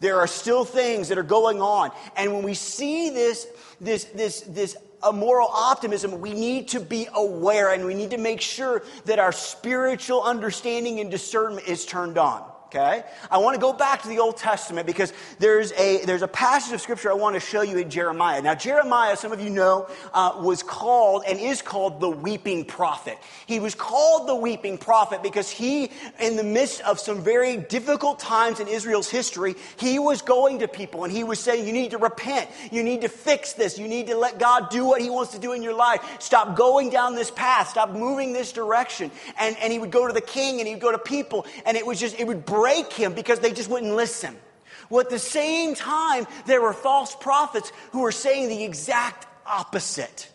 There 0.00 0.18
are 0.18 0.26
still 0.26 0.64
things 0.64 1.08
that 1.08 1.18
are 1.18 1.22
going 1.22 1.60
on. 1.60 1.90
And 2.16 2.32
when 2.32 2.42
we 2.42 2.54
see 2.54 3.10
this, 3.10 3.46
this, 3.80 4.04
this, 4.04 4.40
this 4.42 4.76
moral 5.12 5.48
optimism, 5.48 6.20
we 6.20 6.34
need 6.34 6.68
to 6.68 6.80
be 6.80 7.06
aware 7.14 7.72
and 7.72 7.84
we 7.84 7.94
need 7.94 8.10
to 8.10 8.18
make 8.18 8.40
sure 8.40 8.82
that 9.06 9.18
our 9.18 9.32
spiritual 9.32 10.22
understanding 10.22 11.00
and 11.00 11.10
discernment 11.10 11.66
is 11.66 11.86
turned 11.86 12.18
on 12.18 12.42
okay? 12.76 13.04
I 13.30 13.38
want 13.38 13.54
to 13.54 13.60
go 13.60 13.72
back 13.72 14.02
to 14.02 14.08
the 14.08 14.18
Old 14.18 14.36
Testament 14.36 14.86
because 14.86 15.12
there's 15.38 15.72
a, 15.72 16.04
there's 16.04 16.22
a 16.22 16.28
passage 16.28 16.72
of 16.74 16.80
scripture 16.80 17.10
I 17.10 17.14
want 17.14 17.34
to 17.34 17.40
show 17.40 17.62
you 17.62 17.78
in 17.78 17.90
Jeremiah. 17.90 18.42
Now, 18.42 18.54
Jeremiah, 18.54 19.16
some 19.16 19.32
of 19.32 19.40
you 19.40 19.50
know, 19.50 19.88
uh, 20.12 20.38
was 20.40 20.62
called 20.62 21.24
and 21.26 21.38
is 21.38 21.62
called 21.62 22.00
the 22.00 22.10
weeping 22.10 22.64
prophet. 22.64 23.18
He 23.46 23.60
was 23.60 23.74
called 23.74 24.28
the 24.28 24.34
weeping 24.34 24.78
prophet 24.78 25.22
because 25.22 25.50
he, 25.50 25.90
in 26.20 26.36
the 26.36 26.44
midst 26.44 26.80
of 26.82 27.00
some 27.00 27.22
very 27.22 27.56
difficult 27.56 28.18
times 28.18 28.60
in 28.60 28.68
Israel's 28.68 29.08
history, 29.08 29.54
he 29.78 29.98
was 29.98 30.22
going 30.22 30.60
to 30.60 30.68
people 30.68 31.04
and 31.04 31.12
he 31.12 31.24
was 31.24 31.38
saying, 31.40 31.66
you 31.66 31.72
need 31.72 31.92
to 31.92 31.98
repent. 31.98 32.48
You 32.70 32.82
need 32.82 33.02
to 33.02 33.08
fix 33.08 33.54
this. 33.54 33.78
You 33.78 33.88
need 33.88 34.08
to 34.08 34.16
let 34.16 34.38
God 34.38 34.70
do 34.70 34.84
what 34.84 35.00
he 35.00 35.10
wants 35.10 35.32
to 35.32 35.38
do 35.38 35.52
in 35.52 35.62
your 35.62 35.74
life. 35.74 36.00
Stop 36.18 36.56
going 36.56 36.90
down 36.90 37.14
this 37.14 37.30
path. 37.30 37.68
Stop 37.68 37.90
moving 37.90 38.32
this 38.32 38.52
direction. 38.52 39.10
And, 39.38 39.56
and 39.58 39.72
he 39.72 39.78
would 39.78 39.90
go 39.90 40.06
to 40.06 40.12
the 40.12 40.20
king 40.20 40.58
and 40.60 40.68
he 40.68 40.74
would 40.74 40.82
go 40.82 40.92
to 40.92 40.98
people 40.98 41.46
and 41.64 41.76
it 41.76 41.86
was 41.86 41.98
just, 41.98 42.18
it 42.18 42.26
would 42.26 42.44
break 42.44 42.65
him 42.92 43.14
because 43.14 43.40
they 43.40 43.52
just 43.52 43.70
wouldn't 43.70 43.94
listen. 43.94 44.36
Well, 44.88 45.00
at 45.00 45.10
the 45.10 45.18
same 45.18 45.74
time, 45.74 46.26
there 46.46 46.60
were 46.60 46.72
false 46.72 47.14
prophets 47.14 47.72
who 47.92 48.00
were 48.00 48.12
saying 48.12 48.48
the 48.48 48.62
exact 48.64 49.26
opposite. 49.46 50.30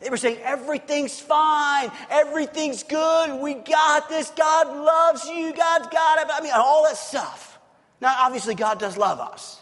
They 0.00 0.10
were 0.10 0.16
saying, 0.16 0.38
everything's 0.42 1.18
fine, 1.18 1.90
everything's 2.08 2.84
good, 2.84 3.40
we 3.40 3.54
got 3.54 4.08
this, 4.08 4.30
God 4.30 4.68
loves 4.68 5.26
you, 5.26 5.52
God's 5.52 5.88
got 5.88 6.20
it. 6.20 6.28
I 6.32 6.40
mean, 6.40 6.52
all 6.54 6.84
that 6.84 6.96
stuff. 6.96 7.58
Now, 8.00 8.14
obviously, 8.20 8.54
God 8.54 8.78
does 8.78 8.96
love 8.96 9.18
us, 9.18 9.60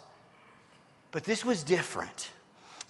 but 1.10 1.24
this 1.24 1.42
was 1.42 1.62
different. 1.62 2.30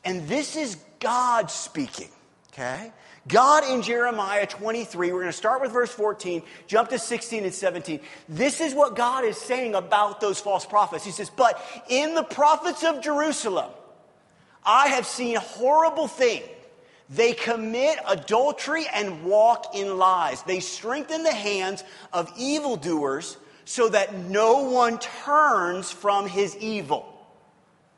And 0.04 0.26
this 0.26 0.56
is 0.56 0.76
God 0.98 1.50
speaking, 1.50 2.10
okay? 2.52 2.92
God 3.28 3.64
in 3.64 3.82
Jeremiah 3.82 4.46
23, 4.46 5.12
we're 5.12 5.20
going 5.20 5.26
to 5.26 5.32
start 5.32 5.60
with 5.60 5.72
verse 5.72 5.90
14, 5.90 6.42
jump 6.68 6.90
to 6.90 6.98
16 6.98 7.44
and 7.44 7.52
17. 7.52 8.00
This 8.28 8.60
is 8.60 8.72
what 8.72 8.94
God 8.94 9.24
is 9.24 9.36
saying 9.36 9.74
about 9.74 10.20
those 10.20 10.38
false 10.38 10.64
prophets. 10.64 11.04
He 11.04 11.10
says, 11.10 11.30
But 11.30 11.60
in 11.88 12.14
the 12.14 12.22
prophets 12.22 12.84
of 12.84 13.02
Jerusalem, 13.02 13.70
I 14.64 14.88
have 14.88 15.06
seen 15.06 15.36
horrible 15.36 16.06
things. 16.06 16.44
They 17.08 17.32
commit 17.34 17.98
adultery 18.06 18.86
and 18.92 19.24
walk 19.24 19.74
in 19.74 19.96
lies. 19.96 20.42
They 20.42 20.60
strengthen 20.60 21.22
the 21.22 21.34
hands 21.34 21.84
of 22.12 22.32
evildoers 22.36 23.36
so 23.64 23.88
that 23.88 24.14
no 24.14 24.62
one 24.62 24.98
turns 24.98 25.90
from 25.90 26.28
his 26.28 26.56
evil. 26.56 27.12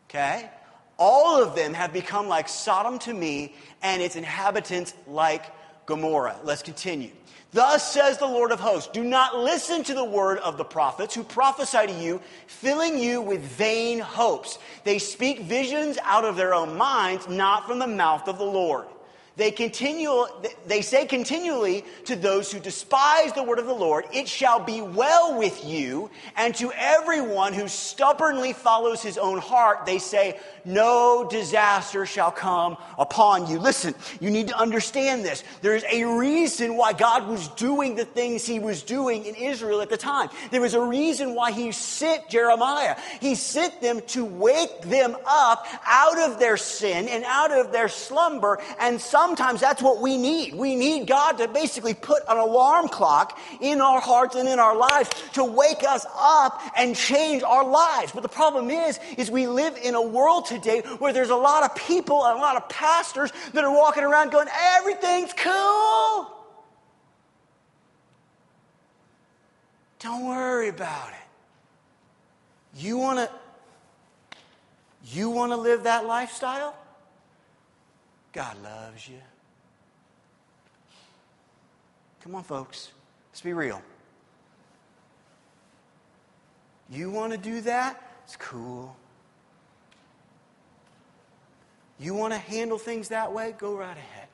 Okay? 0.09 0.51
All 0.99 1.43
of 1.43 1.55
them 1.55 1.75
have 1.75 1.93
become 1.93 2.29
like 2.29 2.49
Sodom 2.49 2.99
to 3.01 3.15
me, 3.15 3.55
and 3.83 4.03
its 4.03 4.17
inhabitants 4.17 4.95
like 5.07 5.45
Gomorrah. 5.87 6.37
Let's 6.43 6.63
continue. 6.63 7.11
Thus 7.51 7.93
says 7.93 8.19
the 8.19 8.27
Lord 8.27 8.53
of 8.53 8.61
hosts 8.61 8.91
Do 8.93 9.03
not 9.03 9.39
listen 9.39 9.83
to 9.85 9.95
the 9.95 10.05
word 10.05 10.39
of 10.39 10.59
the 10.59 10.65
prophets 10.65 11.15
who 11.15 11.23
prophesy 11.23 11.87
to 11.87 11.93
you, 11.93 12.21
filling 12.47 12.99
you 12.99 13.23
with 13.23 13.41
vain 13.41 14.01
hopes. 14.01 14.59
They 14.85 14.99
speak 14.99 15.41
visions 15.41 15.99
out 16.03 16.25
of 16.25 16.37
their 16.37 16.53
own 16.53 16.77
minds, 16.77 17.29
not 17.29 17.67
from 17.67 17.79
the 17.79 17.87
mouth 17.87 18.29
of 18.29 18.39
the 18.39 18.45
Lord. 18.45 18.87
They, 19.39 19.53
continue, 19.53 20.27
they 20.67 20.83
say 20.83 21.07
continually 21.07 21.85
to 22.07 22.17
those 22.17 22.51
who 22.51 22.59
despise 22.59 23.33
the 23.33 23.45
word 23.45 23.61
of 23.61 23.67
the 23.67 23.73
Lord, 23.73 24.05
It 24.13 24.27
shall 24.27 24.59
be 24.59 24.83
well 24.83 25.39
with 25.39 25.65
you. 25.65 26.11
And 26.37 26.53
to 26.57 26.73
everyone 26.73 27.55
who 27.55 27.69
stubbornly 27.69 28.53
follows 28.53 29.01
his 29.01 29.17
own 29.17 29.39
heart, 29.39 29.87
they 29.87 30.01
say, 30.01 30.41
no 30.69 31.27
disaster 31.31 32.05
shall 32.05 32.31
come 32.31 32.77
upon 32.99 33.49
you. 33.49 33.59
Listen, 33.59 33.95
you 34.21 34.29
need 34.29 34.49
to 34.49 34.59
understand 34.59 35.25
this. 35.25 35.43
There's 35.63 35.85
a 35.91 36.05
reason 36.05 36.77
why 36.77 36.93
God 36.93 37.27
was 37.27 37.49
doing 37.49 37.95
the 37.95 38.05
things 38.05 38.45
he 38.45 38.59
was 38.59 38.83
doing 38.83 39.25
in 39.25 39.35
Israel 39.35 39.81
at 39.81 39.89
the 39.89 39.97
time. 39.97 40.29
There 40.51 40.61
was 40.61 40.75
a 40.75 40.83
reason 40.83 41.35
why 41.35 41.53
he 41.53 41.73
sent 41.73 42.29
Jeremiah. 42.29 42.97
He 43.21 43.35
sent 43.35 43.81
them 43.81 44.03
to 44.09 44.25
wake 44.25 44.83
them 44.83 45.17
up 45.27 45.67
out 45.87 46.19
of 46.19 46.39
their 46.39 46.57
sin 46.57 47.09
and 47.09 47.25
out 47.25 47.51
of 47.51 47.73
their 47.73 47.89
slumber. 47.89 48.61
And 48.79 49.01
sometimes 49.29 49.61
that's 49.61 49.83
what 49.83 50.01
we 50.01 50.17
need. 50.17 50.55
We 50.55 50.75
need 50.75 51.07
God 51.07 51.33
to 51.33 51.49
basically 51.49 51.93
put 51.93 52.23
an 52.31 52.39
alarm 52.39 52.89
clock 52.89 53.39
in 53.61 53.83
our 53.83 54.01
hearts 54.01 54.35
and 54.37 54.49
in 54.49 54.59
our 54.59 54.75
lives 54.75 55.11
to 55.35 55.45
wake 55.45 55.85
us 55.87 56.07
up 56.19 56.63
and 56.79 56.97
change 56.97 57.43
our 57.43 57.63
lives. 57.63 58.13
But 58.13 58.23
the 58.23 58.31
problem 58.31 58.71
is, 58.71 58.99
is 59.19 59.31
we 59.31 59.47
live 59.47 59.77
in 59.83 59.95
a 59.95 60.01
world 60.01 60.47
today 60.47 60.81
where 60.99 61.13
there's 61.13 61.29
a 61.29 61.37
lot 61.37 61.63
of 61.63 61.77
people 61.77 62.25
and 62.25 62.39
a 62.39 62.41
lot 62.41 62.57
of 62.57 62.71
pastors 62.71 63.31
that 63.53 63.65
are 63.65 63.71
walking 63.71 64.03
around 64.03 64.33
going, 64.33 64.49
everything's 64.79 65.35
cool. 65.35 66.35
Don't 69.99 70.27
worry 70.27 70.69
about 70.69 71.11
it. 71.11 72.81
You 72.81 72.97
want 72.97 73.19
to 73.19 73.31
you 75.05 75.29
want 75.29 75.53
to 75.53 75.57
live 75.57 75.83
that 75.85 76.07
lifestyle? 76.07 76.75
God 78.39 78.57
loves 78.63 79.09
you. 79.09 79.19
Come 82.23 82.37
on, 82.37 82.45
folks. 82.45 82.93
Let's 83.33 83.41
be 83.41 83.53
real. 83.53 83.83
You 86.89 87.11
want 87.11 87.33
to 87.33 87.37
do 87.37 87.61
that? 87.63 88.01
It's 88.23 88.37
cool. 88.37 88.95
You 91.99 92.15
want 92.15 92.33
to 92.33 92.39
handle 92.39 92.79
things 92.79 93.09
that 93.09 93.33
way? 93.33 93.57
Go 93.59 93.75
right 93.75 93.97
ahead. 93.97 94.29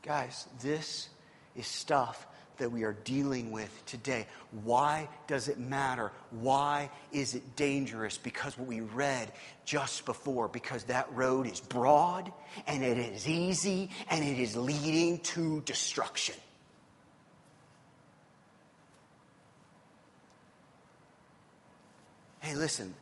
Guys, 0.00 0.48
this 0.62 1.10
is 1.56 1.66
stuff 1.66 2.26
that 2.58 2.70
we 2.70 2.84
are 2.84 2.94
dealing 3.04 3.50
with 3.50 3.84
today. 3.86 4.26
Why 4.64 5.08
does 5.26 5.48
it 5.48 5.58
matter? 5.58 6.12
Why 6.30 6.90
is 7.12 7.34
it 7.34 7.56
dangerous? 7.56 8.18
Because 8.18 8.56
what 8.58 8.68
we 8.68 8.80
read 8.80 9.32
just 9.64 10.04
before, 10.04 10.48
because 10.48 10.84
that 10.84 11.12
road 11.12 11.46
is 11.46 11.60
broad 11.60 12.32
and 12.66 12.82
it 12.82 12.98
is 12.98 13.28
easy 13.28 13.90
and 14.10 14.24
it 14.24 14.38
is 14.38 14.56
leading 14.56 15.18
to 15.20 15.60
destruction. 15.62 16.36
Hey, 22.40 22.54
listen, 22.54 22.94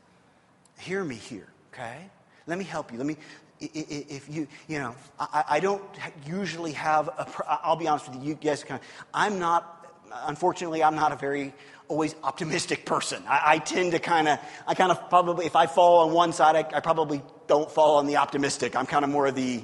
hear 0.78 1.04
me 1.04 1.16
here, 1.16 1.49
okay? 1.73 2.06
Let 2.46 2.58
me 2.58 2.64
help 2.64 2.90
you. 2.90 2.99
Let 2.99 3.06
me, 3.06 3.16
if 3.61 4.28
you, 4.28 4.46
you 4.68 4.78
know, 4.78 4.94
I, 5.18 5.44
I 5.49 5.61
don't 5.61 5.82
usually 6.26 6.73
have 6.73 7.08
a, 7.08 7.26
I'll 7.46 7.76
be 7.76 7.88
honest 7.88 8.08
with 8.08 8.23
you, 8.23 8.30
you 8.30 8.34
guys 8.34 8.64
kind 8.64 8.80
of, 8.80 8.87
I'm 9.12 9.38
not, 9.38 9.87
unfortunately, 10.26 10.82
I'm 10.82 10.94
not 10.94 11.12
a 11.12 11.16
very 11.16 11.54
always 11.88 12.14
optimistic 12.23 12.84
person. 12.84 13.23
I, 13.28 13.42
I 13.44 13.58
tend 13.58 13.92
to 13.92 13.99
kind 13.99 14.28
of, 14.28 14.38
I 14.66 14.75
kind 14.75 14.90
of 14.90 15.08
probably, 15.08 15.46
if 15.46 15.56
I 15.56 15.66
fall 15.66 16.06
on 16.06 16.12
one 16.12 16.32
side, 16.32 16.56
I, 16.56 16.76
I 16.76 16.80
probably 16.80 17.23
don't 17.46 17.70
fall 17.70 17.96
on 17.96 18.06
the 18.06 18.16
optimistic. 18.16 18.75
I'm 18.76 18.87
kind 18.87 19.04
of 19.04 19.11
more 19.11 19.26
of 19.26 19.34
the, 19.34 19.62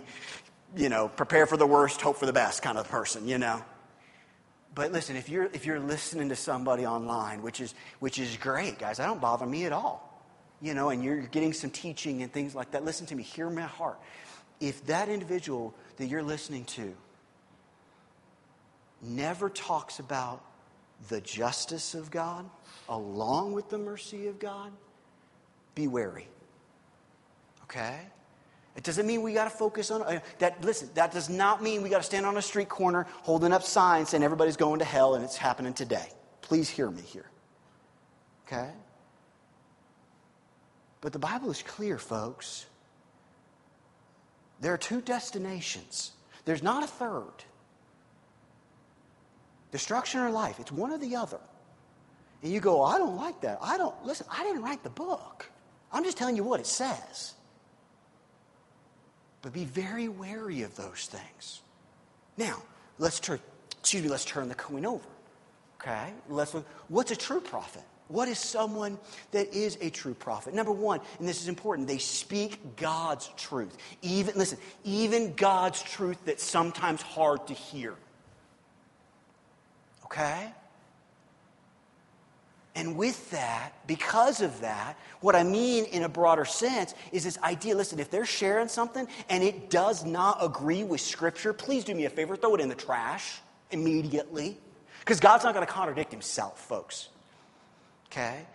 you 0.76 0.88
know, 0.88 1.08
prepare 1.08 1.46
for 1.46 1.56
the 1.56 1.66
worst, 1.66 2.00
hope 2.00 2.16
for 2.16 2.26
the 2.26 2.32
best 2.32 2.62
kind 2.62 2.78
of 2.78 2.88
person, 2.88 3.26
you 3.26 3.38
know. 3.38 3.62
But 4.74 4.92
listen, 4.92 5.16
if 5.16 5.28
you're, 5.28 5.46
if 5.52 5.66
you're 5.66 5.80
listening 5.80 6.28
to 6.28 6.36
somebody 6.36 6.86
online, 6.86 7.42
which 7.42 7.60
is, 7.60 7.74
which 7.98 8.18
is 8.18 8.36
great, 8.36 8.78
guys, 8.78 8.98
that 8.98 9.06
don't 9.06 9.20
bother 9.20 9.46
me 9.46 9.64
at 9.64 9.72
all 9.72 10.09
you 10.60 10.74
know, 10.74 10.90
and 10.90 11.02
you're 11.02 11.22
getting 11.22 11.52
some 11.52 11.70
teaching 11.70 12.22
and 12.22 12.32
things 12.32 12.54
like 12.54 12.70
that, 12.72 12.84
listen 12.84 13.06
to 13.06 13.14
me, 13.14 13.22
hear 13.22 13.48
my 13.48 13.62
heart. 13.62 13.98
If 14.60 14.84
that 14.86 15.08
individual 15.08 15.74
that 15.96 16.06
you're 16.06 16.22
listening 16.22 16.64
to 16.66 16.94
never 19.02 19.48
talks 19.48 19.98
about 19.98 20.44
the 21.08 21.20
justice 21.20 21.94
of 21.94 22.10
God 22.10 22.48
along 22.88 23.52
with 23.52 23.70
the 23.70 23.78
mercy 23.78 24.26
of 24.26 24.38
God, 24.38 24.70
be 25.74 25.88
wary. 25.88 26.28
Okay? 27.64 28.00
It 28.76 28.84
doesn't 28.84 29.06
mean 29.06 29.22
we 29.22 29.32
got 29.32 29.44
to 29.44 29.50
focus 29.50 29.90
on 29.90 30.02
uh, 30.02 30.20
that. 30.38 30.62
Listen, 30.64 30.90
that 30.94 31.12
does 31.12 31.28
not 31.28 31.62
mean 31.62 31.82
we 31.82 31.88
got 31.88 31.98
to 31.98 32.04
stand 32.04 32.24
on 32.24 32.36
a 32.36 32.42
street 32.42 32.68
corner 32.68 33.06
holding 33.22 33.52
up 33.52 33.62
signs 33.62 34.10
saying 34.10 34.22
everybody's 34.22 34.56
going 34.56 34.78
to 34.78 34.84
hell 34.84 35.14
and 35.14 35.24
it's 35.24 35.36
happening 35.36 35.72
today. 35.72 36.08
Please 36.40 36.68
hear 36.68 36.90
me 36.90 37.02
here. 37.02 37.26
Okay? 38.46 38.70
But 41.00 41.12
the 41.12 41.18
Bible 41.18 41.50
is 41.50 41.62
clear, 41.62 41.98
folks. 41.98 42.66
There 44.60 44.74
are 44.74 44.78
two 44.78 45.00
destinations, 45.00 46.12
there's 46.44 46.62
not 46.62 46.84
a 46.84 46.86
third 46.86 47.44
destruction 49.70 50.20
or 50.20 50.30
life. 50.30 50.58
It's 50.58 50.72
one 50.72 50.90
or 50.90 50.98
the 50.98 51.16
other. 51.16 51.38
And 52.42 52.52
you 52.52 52.60
go, 52.60 52.82
oh, 52.82 52.84
I 52.84 52.98
don't 52.98 53.16
like 53.16 53.40
that. 53.42 53.58
I 53.62 53.76
don't, 53.76 53.94
listen, 54.04 54.26
I 54.30 54.42
didn't 54.42 54.62
write 54.62 54.82
the 54.82 54.90
book. 54.90 55.50
I'm 55.92 56.04
just 56.04 56.16
telling 56.16 56.36
you 56.36 56.44
what 56.44 56.60
it 56.60 56.66
says. 56.66 57.34
But 59.42 59.52
be 59.52 59.64
very 59.64 60.08
wary 60.08 60.62
of 60.62 60.74
those 60.76 61.06
things. 61.06 61.60
Now, 62.36 62.62
let's 62.98 63.20
turn, 63.20 63.40
excuse 63.78 64.02
me, 64.02 64.08
let's 64.08 64.24
turn 64.24 64.48
the 64.48 64.54
coin 64.54 64.86
over. 64.86 65.04
Okay? 65.80 66.12
Let's 66.28 66.54
look, 66.54 66.66
what's 66.88 67.10
a 67.10 67.16
true 67.16 67.40
prophet? 67.40 67.82
What 68.10 68.28
is 68.28 68.40
someone 68.40 68.98
that 69.30 69.54
is 69.54 69.78
a 69.80 69.88
true 69.88 70.14
prophet? 70.14 70.52
Number 70.52 70.72
one, 70.72 71.00
and 71.20 71.28
this 71.28 71.40
is 71.40 71.46
important, 71.46 71.86
they 71.86 71.98
speak 71.98 72.76
God's 72.76 73.30
truth. 73.36 73.76
Even, 74.02 74.36
listen, 74.36 74.58
even 74.82 75.34
God's 75.34 75.80
truth 75.80 76.18
that's 76.24 76.42
sometimes 76.42 77.02
hard 77.02 77.46
to 77.46 77.54
hear. 77.54 77.94
Okay? 80.06 80.52
And 82.74 82.96
with 82.96 83.30
that, 83.30 83.72
because 83.86 84.40
of 84.42 84.60
that, 84.60 84.96
what 85.20 85.36
I 85.36 85.44
mean 85.44 85.84
in 85.84 86.02
a 86.02 86.08
broader 86.08 86.44
sense 86.44 86.94
is 87.12 87.22
this 87.22 87.38
idea 87.38 87.76
listen, 87.76 88.00
if 88.00 88.10
they're 88.10 88.24
sharing 88.24 88.68
something 88.68 89.06
and 89.28 89.44
it 89.44 89.70
does 89.70 90.04
not 90.04 90.38
agree 90.40 90.82
with 90.82 91.00
Scripture, 91.00 91.52
please 91.52 91.84
do 91.84 91.94
me 91.94 92.06
a 92.06 92.10
favor, 92.10 92.34
throw 92.34 92.56
it 92.56 92.60
in 92.60 92.68
the 92.68 92.74
trash 92.74 93.40
immediately. 93.70 94.58
Because 94.98 95.20
God's 95.20 95.44
not 95.44 95.54
going 95.54 95.64
to 95.64 95.72
contradict 95.72 96.10
himself, 96.10 96.60
folks. 96.60 97.08
Okay? 98.10 98.46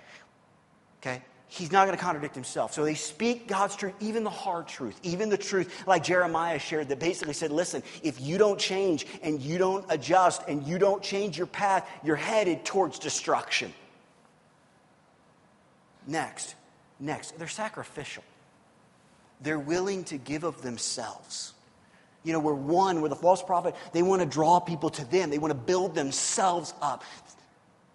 Okay? 1.02 1.22
He's 1.48 1.72
not 1.72 1.86
going 1.86 1.98
to 1.98 2.04
contradict 2.04 2.36
himself. 2.36 2.74
So 2.74 2.84
they 2.84 2.96
speak 2.96 3.48
God's 3.48 3.76
truth, 3.76 3.94
even 4.02 4.24
the 4.24 4.30
hard 4.30 4.68
truth, 4.68 5.00
even 5.04 5.30
the 5.30 5.38
truth 5.38 5.88
like 5.88 6.04
Jeremiah 6.04 6.60
shared 6.60 6.90
that 6.90 7.00
basically 7.00 7.34
said, 7.34 7.52
listen, 7.52 7.82
if 8.04 8.20
you 8.20 8.38
don't 8.38 8.60
change 8.60 9.06
and 9.22 9.40
you 9.40 9.58
don't 9.58 9.86
adjust 9.90 10.42
and 10.48 10.66
you 10.68 10.78
don't 10.78 11.02
change 11.02 11.38
your 11.38 11.48
path, 11.48 11.90
you're 12.04 12.16
headed 12.16 12.66
towards 12.66 13.00
destruction. 13.00 13.74
Next, 16.08 16.56
next, 17.00 17.38
they're 17.40 17.48
sacrificial. 17.48 18.24
They're 19.42 19.60
willing 19.60 20.04
to 20.06 20.18
give 20.18 20.44
of 20.44 20.62
themselves. 20.62 21.54
You 22.24 22.34
know, 22.34 22.40
we're 22.40 22.54
one, 22.54 23.02
we're 23.02 23.10
the 23.10 23.16
false 23.16 23.44
prophet. 23.44 23.76
They 23.94 24.02
want 24.02 24.22
to 24.22 24.28
draw 24.28 24.60
people 24.60 24.90
to 24.90 25.06
them, 25.06 25.30
they 25.30 25.38
want 25.38 25.52
to 25.52 25.60
build 25.60 25.96
themselves 25.96 26.74
up. 26.82 27.04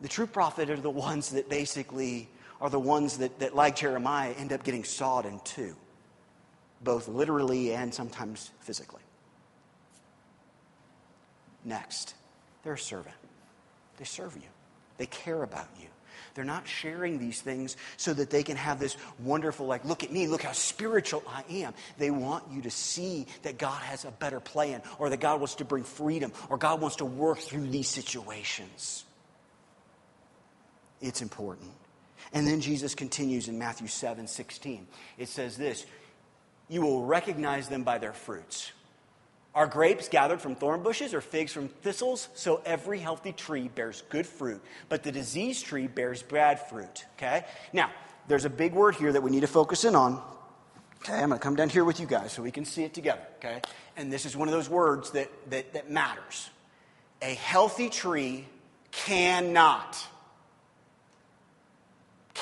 The 0.01 0.09
true 0.09 0.27
prophet 0.27 0.71
are 0.71 0.77
the 0.77 0.91
ones 0.91 1.31
that 1.31 1.49
basically 1.49 2.29
are 2.61 2.71
the 2.71 2.81
ones 2.81 3.19
that, 3.19 3.39
that 3.41 3.55
like 3.55 3.77
Jeremiah, 3.77 4.33
end 4.33 4.53
up 4.53 4.65
getting 4.65 4.85
sawed 4.85 5.27
in 5.27 5.41
two, 5.45 5.75
both 6.83 7.09
literally 7.09 7.73
and 7.73 7.93
sometimes 7.93 8.51
physically. 8.61 9.03
Next, 11.65 12.15
they're 12.63 12.75
a 12.75 12.79
servant. 12.79 13.17
They 13.99 14.05
serve 14.05 14.37
you, 14.37 14.49
they 14.99 15.07
care 15.07 15.43
about 15.43 15.69
you. 15.79 15.87
They're 16.35 16.45
not 16.45 16.69
sharing 16.69 17.19
these 17.19 17.41
things 17.41 17.77
so 17.97 18.15
that 18.15 18.31
they 18.31 18.43
can 18.43 18.57
have 18.57 18.79
this 18.79 18.97
wonderful, 19.19 19.67
like, 19.67 19.85
look 19.85 20.05
at 20.05 20.13
me, 20.13 20.29
look 20.29 20.43
how 20.43 20.53
spiritual 20.53 21.25
I 21.27 21.43
am. 21.51 21.75
They 21.99 22.11
want 22.11 22.45
you 22.53 22.63
to 22.63 22.71
see 22.71 23.27
that 23.43 23.59
God 23.59 23.83
has 23.83 24.05
a 24.05 24.11
better 24.13 24.39
plan, 24.39 24.83
or 24.99 25.11
that 25.11 25.19
God 25.19 25.41
wants 25.41 25.57
to 25.57 25.65
bring 25.65 25.83
freedom, 25.83 26.33
or 26.49 26.57
God 26.57 26.81
wants 26.81 26.97
to 26.97 27.05
work 27.05 27.39
through 27.39 27.67
these 27.67 27.89
situations. 27.89 29.05
It's 31.01 31.23
important. 31.23 31.71
And 32.33 32.47
then 32.47 32.61
Jesus 32.61 32.95
continues 32.95 33.49
in 33.49 33.59
Matthew 33.59 33.89
7 33.89 34.27
16. 34.27 34.87
It 35.19 35.29
says 35.29 35.57
this 35.57 35.87
You 36.69 36.83
will 36.83 37.05
recognize 37.05 37.69
them 37.69 37.83
by 37.83 37.99
their 37.99 38.13
fruits. 38.13 38.73
Are 39.53 39.67
grapes 39.67 40.09
gathered 40.09 40.41
from 40.41 40.55
thorn 40.55 40.83
bushes 40.83 41.13
or 41.13 41.21
figs 41.21 41.53
from 41.53 41.69
thistles? 41.69 42.29
So 42.35 42.63
every 42.65 43.01
healthy 43.01 43.33
tree 43.33 43.69
bears 43.69 44.05
good 44.09 44.27
fruit, 44.27 44.63
but 44.89 45.03
the 45.03 45.11
diseased 45.11 45.67
tree 45.67 45.89
bears 45.89 46.23
bad 46.23 46.69
fruit. 46.69 47.05
Okay? 47.17 47.45
Now, 47.73 47.91
there's 48.29 48.45
a 48.45 48.51
big 48.51 48.75
word 48.75 48.95
here 48.95 49.13
that 49.13 49.23
we 49.23 49.31
need 49.31 49.41
to 49.41 49.49
focus 49.49 49.85
in 49.85 49.97
on. 49.97 50.23
Okay, 50.99 51.15
I'm 51.15 51.31
going 51.31 51.39
to 51.39 51.43
come 51.43 51.57
down 51.57 51.69
here 51.69 51.85
with 51.85 51.99
you 51.99 52.07
guys 52.07 52.31
so 52.31 52.43
we 52.43 52.51
can 52.53 52.65
see 52.65 52.85
it 52.85 52.95
together. 52.95 53.23
Okay? 53.39 53.61
And 53.97 54.13
this 54.13 54.25
is 54.25 54.37
one 54.37 54.47
of 54.47 54.53
those 54.53 54.69
words 54.69 55.11
that, 55.13 55.31
that, 55.51 55.73
that 55.73 55.91
matters. 55.91 56.51
A 57.21 57.35
healthy 57.35 57.89
tree 57.89 58.47
cannot 58.93 59.97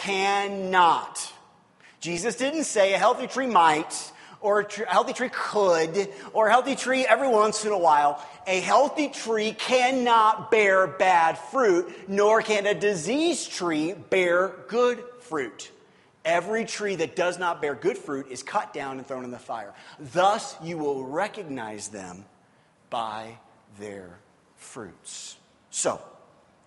cannot. 0.03 1.33
Jesus 2.01 2.37
didn't 2.37 2.65
say 2.65 2.95
a 2.95 2.99
healthy 2.99 3.27
tree 3.27 3.47
might, 3.47 4.13
or 4.41 4.61
a 4.61 4.91
healthy 4.91 5.13
tree 5.13 5.31
could, 5.33 6.09
or 6.33 6.47
a 6.47 6.51
healthy 6.51 6.77
tree 6.77 7.05
every 7.05 7.29
once 7.29 7.65
in 7.65 7.73
a 7.73 7.79
while. 7.79 8.25
A 8.47 8.61
healthy 8.61 9.09
tree 9.09 9.53
cannot 9.53 10.51
bear 10.51 10.87
bad 10.87 11.39
fruit, 11.39 12.09
nor 12.09 12.41
can 12.43 12.67
a 12.67 12.75
diseased 12.75 13.51
tree 13.51 13.95
bear 13.95 14.55
good 14.69 15.03
fruit. 15.21 15.71
Every 16.25 16.65
tree 16.65 16.95
that 16.97 17.17
does 17.17 17.39
not 17.39 17.61
bear 17.61 17.75
good 17.75 17.99
fruit 17.99 18.29
is 18.31 18.43
cut 18.43 18.73
down 18.73 18.99
and 18.99 19.07
thrown 19.07 19.25
in 19.25 19.31
the 19.31 19.39
fire. 19.39 19.73
Thus, 19.99 20.57
you 20.63 20.79
will 20.79 21.05
recognize 21.05 21.89
them 21.89 22.25
by 22.91 23.39
their 23.79 24.19
fruits. 24.57 25.37
So, 25.71 26.01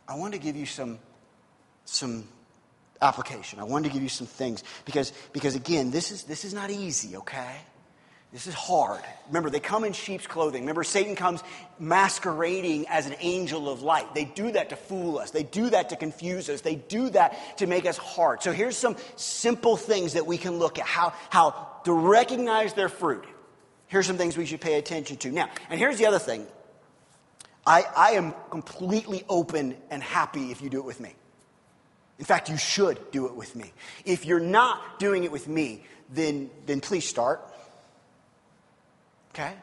I 0.08 0.16
want 0.16 0.34
to 0.34 0.40
give 0.40 0.56
you 0.56 0.66
some, 0.66 1.00
some 1.86 2.28
application. 3.02 3.60
I 3.60 3.64
wanted 3.64 3.90
to 3.90 3.94
give 3.94 4.04
you 4.04 4.10
some 4.10 4.28
things 4.28 4.64
because, 4.86 5.12
because 5.34 5.56
again, 5.56 5.92
this 5.92 6.12
is, 6.12 6.24
this 6.24 6.46
is 6.46 6.54
not 6.54 6.70
easy, 6.70 7.18
okay? 7.18 7.58
This 8.32 8.48
is 8.48 8.54
hard. 8.54 9.02
Remember, 9.28 9.50
they 9.50 9.60
come 9.60 9.84
in 9.84 9.92
sheep's 9.92 10.26
clothing. 10.26 10.62
Remember, 10.62 10.86
Satan 10.86 11.18
comes 11.18 11.44
masquerading 11.80 12.88
as 12.88 13.06
an 13.06 13.16
angel 13.20 13.70
of 13.70 13.82
light. 13.82 14.16
They 14.16 14.24
do 14.24 14.54
that 14.54 14.70
to 14.70 14.78
fool 14.78 15.18
us. 15.18 15.32
They 15.32 15.44
do 15.44 15.70
that 15.70 15.90
to 15.90 15.98
confuse 15.98 16.50
us. 16.50 16.62
They 16.62 16.76
do 16.76 17.10
that 17.10 17.58
to 17.58 17.68
make 17.68 17.86
us 17.86 17.98
hard. 17.98 18.42
So 18.42 18.54
here's 18.54 18.78
some 18.78 18.96
simple 19.18 19.76
things 19.76 20.14
that 20.14 20.26
we 20.26 20.38
can 20.38 20.60
look 20.60 20.80
at 20.80 20.86
how, 20.86 21.14
how 21.30 21.68
to 21.84 21.92
recognize 21.92 22.74
their 22.74 22.88
fruit. 22.88 23.26
Here's 23.88 24.08
some 24.08 24.18
things 24.18 24.38
we 24.38 24.46
should 24.46 24.62
pay 24.62 24.78
attention 24.78 25.18
to. 25.18 25.32
Now, 25.32 25.50
and 25.70 25.78
here's 25.78 25.98
the 25.98 26.06
other 26.06 26.20
thing. 26.20 26.48
I, 27.68 27.84
I 27.96 28.12
am 28.12 28.34
completely 28.50 29.26
open 29.28 29.76
and 29.90 30.02
happy 30.02 30.52
if 30.52 30.62
you 30.62 30.70
do 30.70 30.80
it 30.80 30.86
with 30.86 31.02
me. 31.02 31.16
In 32.22 32.26
fact, 32.26 32.50
you 32.50 32.58
should 32.58 33.10
do 33.10 33.26
it 33.26 33.36
with 33.36 33.56
me. 33.56 33.74
If 34.06 34.28
you're 34.28 34.40
not 34.40 35.00
doing 35.00 35.24
it 35.24 35.32
with 35.32 35.48
me, 35.48 35.84
then, 36.14 36.52
then 36.68 36.80
please 36.80 37.04
start. 37.04 37.42
Okay? 39.34 39.54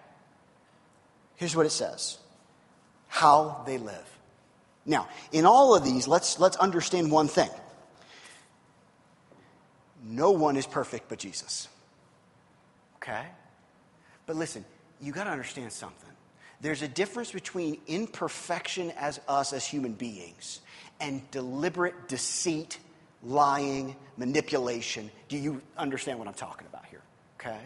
Here's 1.36 1.54
what 1.54 1.66
it 1.66 1.70
says 1.70 2.18
how 3.06 3.62
they 3.64 3.78
live. 3.78 4.18
Now, 4.84 5.08
in 5.30 5.46
all 5.46 5.76
of 5.76 5.84
these, 5.84 6.08
let's, 6.08 6.40
let's 6.40 6.56
understand 6.56 7.12
one 7.12 7.28
thing 7.28 7.48
no 10.04 10.32
one 10.32 10.56
is 10.56 10.66
perfect 10.66 11.08
but 11.08 11.20
Jesus. 11.20 11.68
Okay? 12.96 13.24
But 14.26 14.34
listen, 14.34 14.64
you 15.00 15.12
got 15.12 15.24
to 15.24 15.30
understand 15.30 15.72
something. 15.72 16.10
There's 16.60 16.82
a 16.82 16.88
difference 16.88 17.30
between 17.30 17.78
imperfection 17.86 18.92
as 18.98 19.20
us 19.28 19.52
as 19.52 19.64
human 19.64 19.92
beings 19.92 20.60
and 21.00 21.28
deliberate 21.30 22.08
deceit, 22.08 22.78
lying, 23.22 23.96
manipulation. 24.16 25.10
Do 25.28 25.36
you 25.36 25.62
understand 25.76 26.18
what 26.18 26.28
I'm 26.28 26.34
talking 26.34 26.66
about 26.66 26.86
here? 26.86 27.02
Okay? 27.38 27.60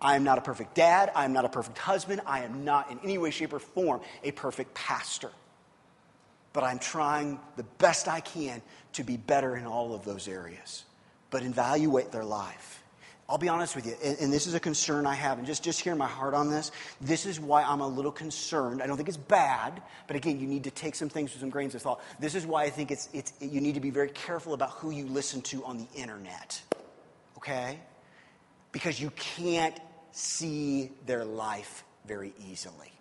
I 0.00 0.16
am 0.16 0.24
not 0.24 0.38
a 0.38 0.40
perfect 0.40 0.74
dad. 0.74 1.12
I 1.14 1.24
am 1.24 1.32
not 1.32 1.44
a 1.44 1.48
perfect 1.48 1.78
husband. 1.78 2.20
I 2.26 2.42
am 2.42 2.64
not 2.64 2.90
in 2.90 2.98
any 3.00 3.18
way, 3.18 3.30
shape, 3.30 3.52
or 3.52 3.60
form 3.60 4.00
a 4.24 4.32
perfect 4.32 4.74
pastor. 4.74 5.30
But 6.52 6.64
I'm 6.64 6.78
trying 6.78 7.38
the 7.56 7.62
best 7.62 8.08
I 8.08 8.20
can 8.20 8.60
to 8.94 9.04
be 9.04 9.16
better 9.16 9.56
in 9.56 9.64
all 9.64 9.94
of 9.94 10.04
those 10.04 10.28
areas. 10.28 10.84
But 11.30 11.44
evaluate 11.44 12.10
their 12.10 12.24
life 12.24 12.81
I'll 13.32 13.38
be 13.38 13.48
honest 13.48 13.74
with 13.74 13.86
you, 13.86 13.96
and, 14.04 14.18
and, 14.20 14.30
this 14.30 14.46
is 14.46 14.52
a 14.52 14.60
concern 14.60 15.06
I 15.06 15.14
have, 15.14 15.38
and 15.38 15.46
just, 15.46 15.64
just 15.64 15.80
hear 15.80 15.94
my 15.94 16.06
heart 16.06 16.34
on 16.34 16.50
this. 16.50 16.70
This 17.00 17.24
is 17.24 17.40
why 17.40 17.62
I'm 17.62 17.80
a 17.80 17.88
little 17.88 18.12
concerned. 18.12 18.82
I 18.82 18.86
don't 18.86 18.98
think 18.98 19.08
it's 19.08 19.16
bad, 19.16 19.80
but 20.06 20.16
again, 20.16 20.38
you 20.38 20.46
need 20.46 20.64
to 20.64 20.70
take 20.70 20.94
some 20.94 21.08
things 21.08 21.32
with 21.32 21.40
some 21.40 21.48
grains 21.48 21.74
of 21.74 21.80
thought. 21.80 22.02
This 22.20 22.34
is 22.34 22.44
why 22.46 22.64
I 22.64 22.68
think 22.68 22.90
it's, 22.90 23.08
it's, 23.14 23.32
you 23.40 23.62
need 23.62 23.72
to 23.72 23.80
be 23.80 23.88
very 23.88 24.10
careful 24.10 24.52
about 24.52 24.72
who 24.72 24.90
you 24.90 25.06
listen 25.06 25.40
to 25.42 25.64
on 25.64 25.78
the 25.78 25.86
internet, 25.98 26.60
okay? 27.38 27.78
Because 28.70 29.00
you 29.00 29.08
can't 29.16 29.80
see 30.10 30.90
their 31.06 31.24
life 31.24 31.84
very 32.06 32.34
easily. 32.50 32.92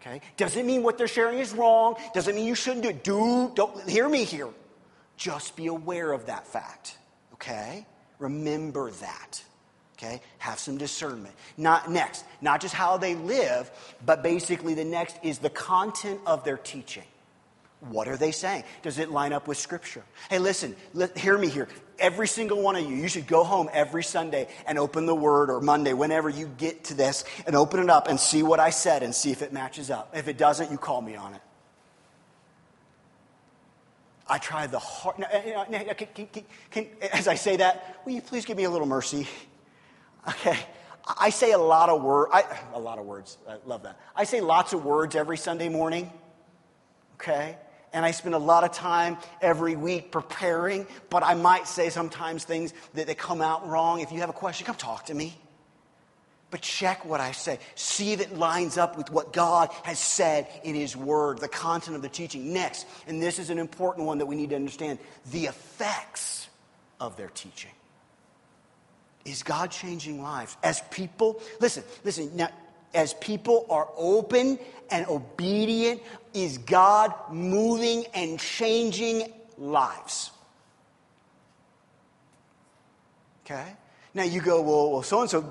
Okay? 0.00 0.22
Doesn't 0.38 0.66
mean 0.66 0.82
what 0.82 0.96
they're 0.96 1.06
sharing 1.06 1.40
is 1.40 1.52
wrong. 1.52 1.96
Doesn't 2.14 2.34
mean 2.34 2.46
you 2.46 2.54
shouldn't 2.54 2.84
do 2.84 2.88
it. 2.88 3.04
Do, 3.04 3.52
don't, 3.54 3.86
hear 3.86 4.08
me 4.08 4.24
here. 4.24 4.48
Just 5.18 5.56
be 5.56 5.66
aware 5.66 6.10
of 6.12 6.24
that 6.24 6.46
fact. 6.46 6.96
Okay? 7.34 7.84
Remember 8.18 8.90
that. 8.92 9.42
Okay? 9.98 10.20
Have 10.38 10.58
some 10.60 10.78
discernment. 10.78 11.34
Not 11.56 11.90
next, 11.90 12.24
not 12.40 12.60
just 12.60 12.74
how 12.74 12.98
they 12.98 13.16
live, 13.16 13.70
but 14.06 14.22
basically 14.22 14.74
the 14.74 14.84
next 14.84 15.16
is 15.24 15.38
the 15.38 15.50
content 15.50 16.20
of 16.24 16.44
their 16.44 16.56
teaching. 16.56 17.02
What 17.80 18.08
are 18.08 18.16
they 18.16 18.32
saying? 18.32 18.64
Does 18.82 18.98
it 18.98 19.10
line 19.10 19.32
up 19.32 19.46
with 19.46 19.56
Scripture? 19.56 20.02
Hey, 20.30 20.38
listen, 20.38 20.74
let, 20.94 21.16
hear 21.16 21.38
me 21.38 21.48
here. 21.48 21.68
Every 21.98 22.26
single 22.26 22.60
one 22.60 22.76
of 22.76 22.82
you, 22.82 22.96
you 22.96 23.08
should 23.08 23.26
go 23.26 23.44
home 23.44 23.68
every 23.72 24.02
Sunday 24.02 24.48
and 24.66 24.78
open 24.78 25.06
the 25.06 25.14
Word 25.14 25.50
or 25.50 25.60
Monday, 25.60 25.92
whenever 25.92 26.28
you 26.28 26.48
get 26.58 26.84
to 26.84 26.94
this, 26.94 27.24
and 27.46 27.54
open 27.54 27.80
it 27.80 27.90
up 27.90 28.08
and 28.08 28.18
see 28.18 28.42
what 28.42 28.60
I 28.60 28.70
said 28.70 29.02
and 29.02 29.14
see 29.14 29.30
if 29.30 29.42
it 29.42 29.52
matches 29.52 29.90
up. 29.90 30.12
If 30.16 30.28
it 30.28 30.38
doesn't, 30.38 30.70
you 30.72 30.78
call 30.78 31.00
me 31.02 31.16
on 31.16 31.34
it. 31.34 31.40
I 34.28 34.38
try 34.38 34.66
the 34.66 34.78
hard. 34.78 35.16
Eh, 35.20 35.24
eh, 35.32 35.64
eh, 35.72 35.92
can, 35.94 36.26
can, 36.26 36.44
can, 36.70 36.86
as 37.12 37.26
I 37.28 37.34
say 37.34 37.56
that, 37.56 38.00
will 38.04 38.12
you 38.12 38.20
please 38.20 38.44
give 38.44 38.56
me 38.56 38.64
a 38.64 38.70
little 38.70 38.86
mercy? 38.86 39.26
Okay. 40.26 40.58
I 41.20 41.30
say 41.30 41.52
a 41.52 41.58
lot 41.58 41.88
of 41.88 42.02
words. 42.02 42.32
A 42.74 42.78
lot 42.78 42.98
of 42.98 43.06
words. 43.06 43.38
I 43.48 43.56
love 43.64 43.84
that. 43.84 43.98
I 44.14 44.24
say 44.24 44.40
lots 44.40 44.72
of 44.72 44.84
words 44.84 45.16
every 45.16 45.38
Sunday 45.38 45.68
morning. 45.68 46.12
Okay. 47.14 47.56
And 47.92 48.04
I 48.04 48.10
spend 48.10 48.34
a 48.34 48.38
lot 48.38 48.64
of 48.64 48.72
time 48.72 49.16
every 49.40 49.74
week 49.74 50.12
preparing, 50.12 50.86
but 51.08 51.22
I 51.22 51.32
might 51.32 51.66
say 51.66 51.88
sometimes 51.88 52.44
things 52.44 52.74
that, 52.92 53.06
that 53.06 53.16
come 53.16 53.40
out 53.40 53.66
wrong. 53.66 54.00
If 54.00 54.12
you 54.12 54.20
have 54.20 54.28
a 54.28 54.34
question, 54.34 54.66
come 54.66 54.76
talk 54.76 55.06
to 55.06 55.14
me. 55.14 55.34
But 56.50 56.60
check 56.60 57.04
what 57.04 57.20
I 57.20 57.32
say. 57.32 57.58
See 57.74 58.12
if 58.12 58.20
it 58.20 58.36
lines 58.36 58.78
up 58.78 58.96
with 58.96 59.10
what 59.10 59.32
God 59.32 59.70
has 59.82 59.98
said 59.98 60.48
in 60.64 60.74
His 60.74 60.96
Word, 60.96 61.38
the 61.38 61.48
content 61.48 61.96
of 61.96 62.02
the 62.02 62.08
teaching. 62.08 62.52
Next, 62.52 62.86
and 63.06 63.22
this 63.22 63.38
is 63.38 63.50
an 63.50 63.58
important 63.58 64.06
one 64.06 64.18
that 64.18 64.26
we 64.26 64.36
need 64.36 64.50
to 64.50 64.56
understand 64.56 64.98
the 65.30 65.46
effects 65.46 66.48
of 67.00 67.16
their 67.16 67.28
teaching. 67.28 67.70
Is 69.28 69.42
God 69.42 69.70
changing 69.70 70.22
lives? 70.22 70.56
As 70.62 70.80
people, 70.90 71.42
listen, 71.60 71.84
listen, 72.02 72.34
now, 72.34 72.48
as 72.94 73.12
people 73.14 73.66
are 73.68 73.88
open 73.94 74.58
and 74.90 75.06
obedient, 75.06 76.00
is 76.32 76.56
God 76.56 77.12
moving 77.30 78.06
and 78.14 78.40
changing 78.40 79.30
lives? 79.58 80.30
Okay? 83.44 83.66
Now 84.14 84.22
you 84.22 84.40
go, 84.40 84.62
well, 84.62 84.92
well 84.92 85.02
so 85.02 85.20
and 85.20 85.28
so, 85.28 85.44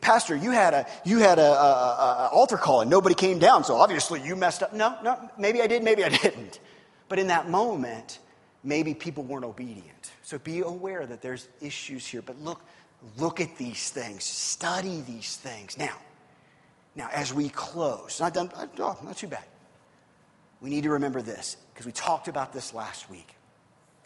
Pastor, 0.00 0.34
you 0.34 0.50
had 0.50 0.74
a 0.74 0.86
you 1.04 1.18
had 1.18 1.38
a, 1.38 1.52
a, 1.52 2.26
a, 2.26 2.30
altar 2.32 2.56
call 2.56 2.80
and 2.80 2.90
nobody 2.90 3.14
came 3.14 3.38
down, 3.38 3.62
so 3.62 3.76
obviously 3.76 4.20
you 4.20 4.34
messed 4.34 4.64
up. 4.64 4.72
No, 4.72 4.98
no, 5.04 5.30
maybe 5.38 5.62
I 5.62 5.68
did, 5.68 5.84
maybe 5.84 6.04
I 6.04 6.08
didn't. 6.22 6.58
But 7.08 7.20
in 7.20 7.28
that 7.28 7.48
moment, 7.48 8.18
maybe 8.64 8.92
people 8.92 9.22
weren't 9.22 9.44
obedient. 9.44 10.10
So 10.22 10.38
be 10.38 10.60
aware 10.60 11.06
that 11.06 11.22
there's 11.22 11.48
issues 11.60 12.06
here. 12.06 12.22
But 12.22 12.40
look, 12.40 12.60
Look 13.18 13.40
at 13.40 13.56
these 13.56 13.90
things, 13.90 14.24
study 14.24 15.00
these 15.02 15.36
things. 15.36 15.78
Now, 15.78 15.96
now 16.94 17.08
as 17.12 17.32
we 17.32 17.48
close, 17.48 18.20
not 18.20 18.34
done, 18.34 18.50
oh, 18.78 18.98
not 19.02 19.16
too 19.16 19.28
bad. 19.28 19.44
We 20.60 20.68
need 20.68 20.82
to 20.82 20.90
remember 20.90 21.22
this 21.22 21.56
because 21.72 21.86
we 21.86 21.92
talked 21.92 22.28
about 22.28 22.52
this 22.52 22.74
last 22.74 23.08
week. 23.10 23.34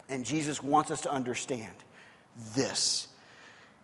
And 0.07 0.25
Jesus 0.25 0.63
wants 0.63 0.91
us 0.91 1.01
to 1.01 1.11
understand 1.11 1.73
this. 2.55 3.07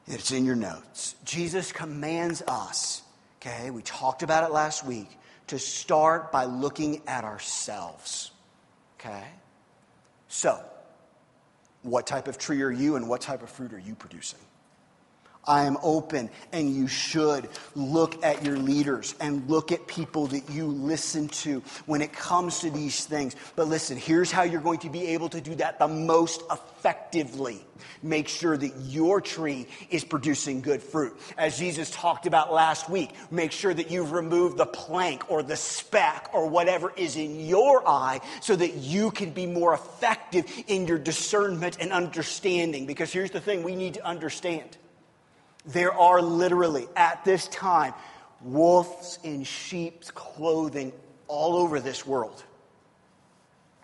It's 0.07 0.31
in 0.31 0.45
your 0.45 0.55
notes. 0.55 1.15
Jesus 1.25 1.71
commands 1.71 2.41
us, 2.47 3.01
okay, 3.41 3.69
we 3.69 3.81
talked 3.81 4.23
about 4.23 4.43
it 4.43 4.53
last 4.53 4.85
week, 4.85 5.09
to 5.47 5.59
start 5.59 6.31
by 6.31 6.45
looking 6.45 7.01
at 7.07 7.23
ourselves. 7.23 8.31
Okay? 8.99 9.23
So, 10.27 10.63
what 11.81 12.07
type 12.07 12.27
of 12.27 12.37
tree 12.37 12.61
are 12.61 12.71
you 12.71 12.95
and 12.95 13.09
what 13.09 13.21
type 13.21 13.43
of 13.43 13.49
fruit 13.49 13.73
are 13.73 13.79
you 13.79 13.95
producing? 13.95 14.39
I 15.47 15.63
am 15.63 15.77
open, 15.81 16.29
and 16.51 16.69
you 16.73 16.87
should 16.87 17.49
look 17.75 18.23
at 18.23 18.45
your 18.45 18.57
leaders 18.57 19.15
and 19.19 19.49
look 19.49 19.71
at 19.71 19.87
people 19.87 20.27
that 20.27 20.49
you 20.49 20.67
listen 20.67 21.27
to 21.29 21.63
when 21.87 22.01
it 22.01 22.13
comes 22.13 22.59
to 22.59 22.69
these 22.69 23.05
things. 23.05 23.35
But 23.55 23.67
listen, 23.67 23.97
here's 23.97 24.31
how 24.31 24.43
you're 24.43 24.61
going 24.61 24.79
to 24.79 24.89
be 24.89 25.07
able 25.07 25.29
to 25.29 25.41
do 25.41 25.55
that 25.55 25.79
the 25.79 25.87
most 25.87 26.43
effectively. 26.51 27.65
Make 28.03 28.27
sure 28.27 28.55
that 28.55 28.71
your 28.81 29.19
tree 29.19 29.67
is 29.89 30.03
producing 30.03 30.61
good 30.61 30.83
fruit. 30.83 31.19
As 31.37 31.57
Jesus 31.57 31.89
talked 31.89 32.27
about 32.27 32.53
last 32.53 32.87
week, 32.87 33.11
make 33.31 33.51
sure 33.51 33.73
that 33.73 33.89
you've 33.89 34.11
removed 34.11 34.57
the 34.57 34.67
plank 34.67 35.31
or 35.31 35.41
the 35.41 35.55
speck 35.55 36.29
or 36.33 36.47
whatever 36.47 36.93
is 36.95 37.15
in 37.15 37.39
your 37.39 37.87
eye 37.87 38.21
so 38.41 38.55
that 38.55 38.75
you 38.75 39.09
can 39.09 39.31
be 39.31 39.47
more 39.47 39.73
effective 39.73 40.45
in 40.67 40.85
your 40.85 40.99
discernment 40.99 41.77
and 41.79 41.91
understanding. 41.91 42.85
Because 42.85 43.11
here's 43.11 43.31
the 43.31 43.41
thing 43.41 43.63
we 43.63 43.75
need 43.75 43.95
to 43.95 44.05
understand 44.05 44.77
there 45.65 45.93
are 45.93 46.21
literally, 46.21 46.87
at 46.95 47.23
this 47.25 47.47
time, 47.47 47.93
wolves 48.41 49.19
in 49.23 49.43
sheep's 49.43 50.11
clothing 50.11 50.91
all 51.27 51.55
over 51.55 51.79
this 51.79 52.05
world, 52.05 52.43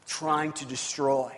trying 0.06 0.54
to 0.54 0.66
destroy 0.66 1.32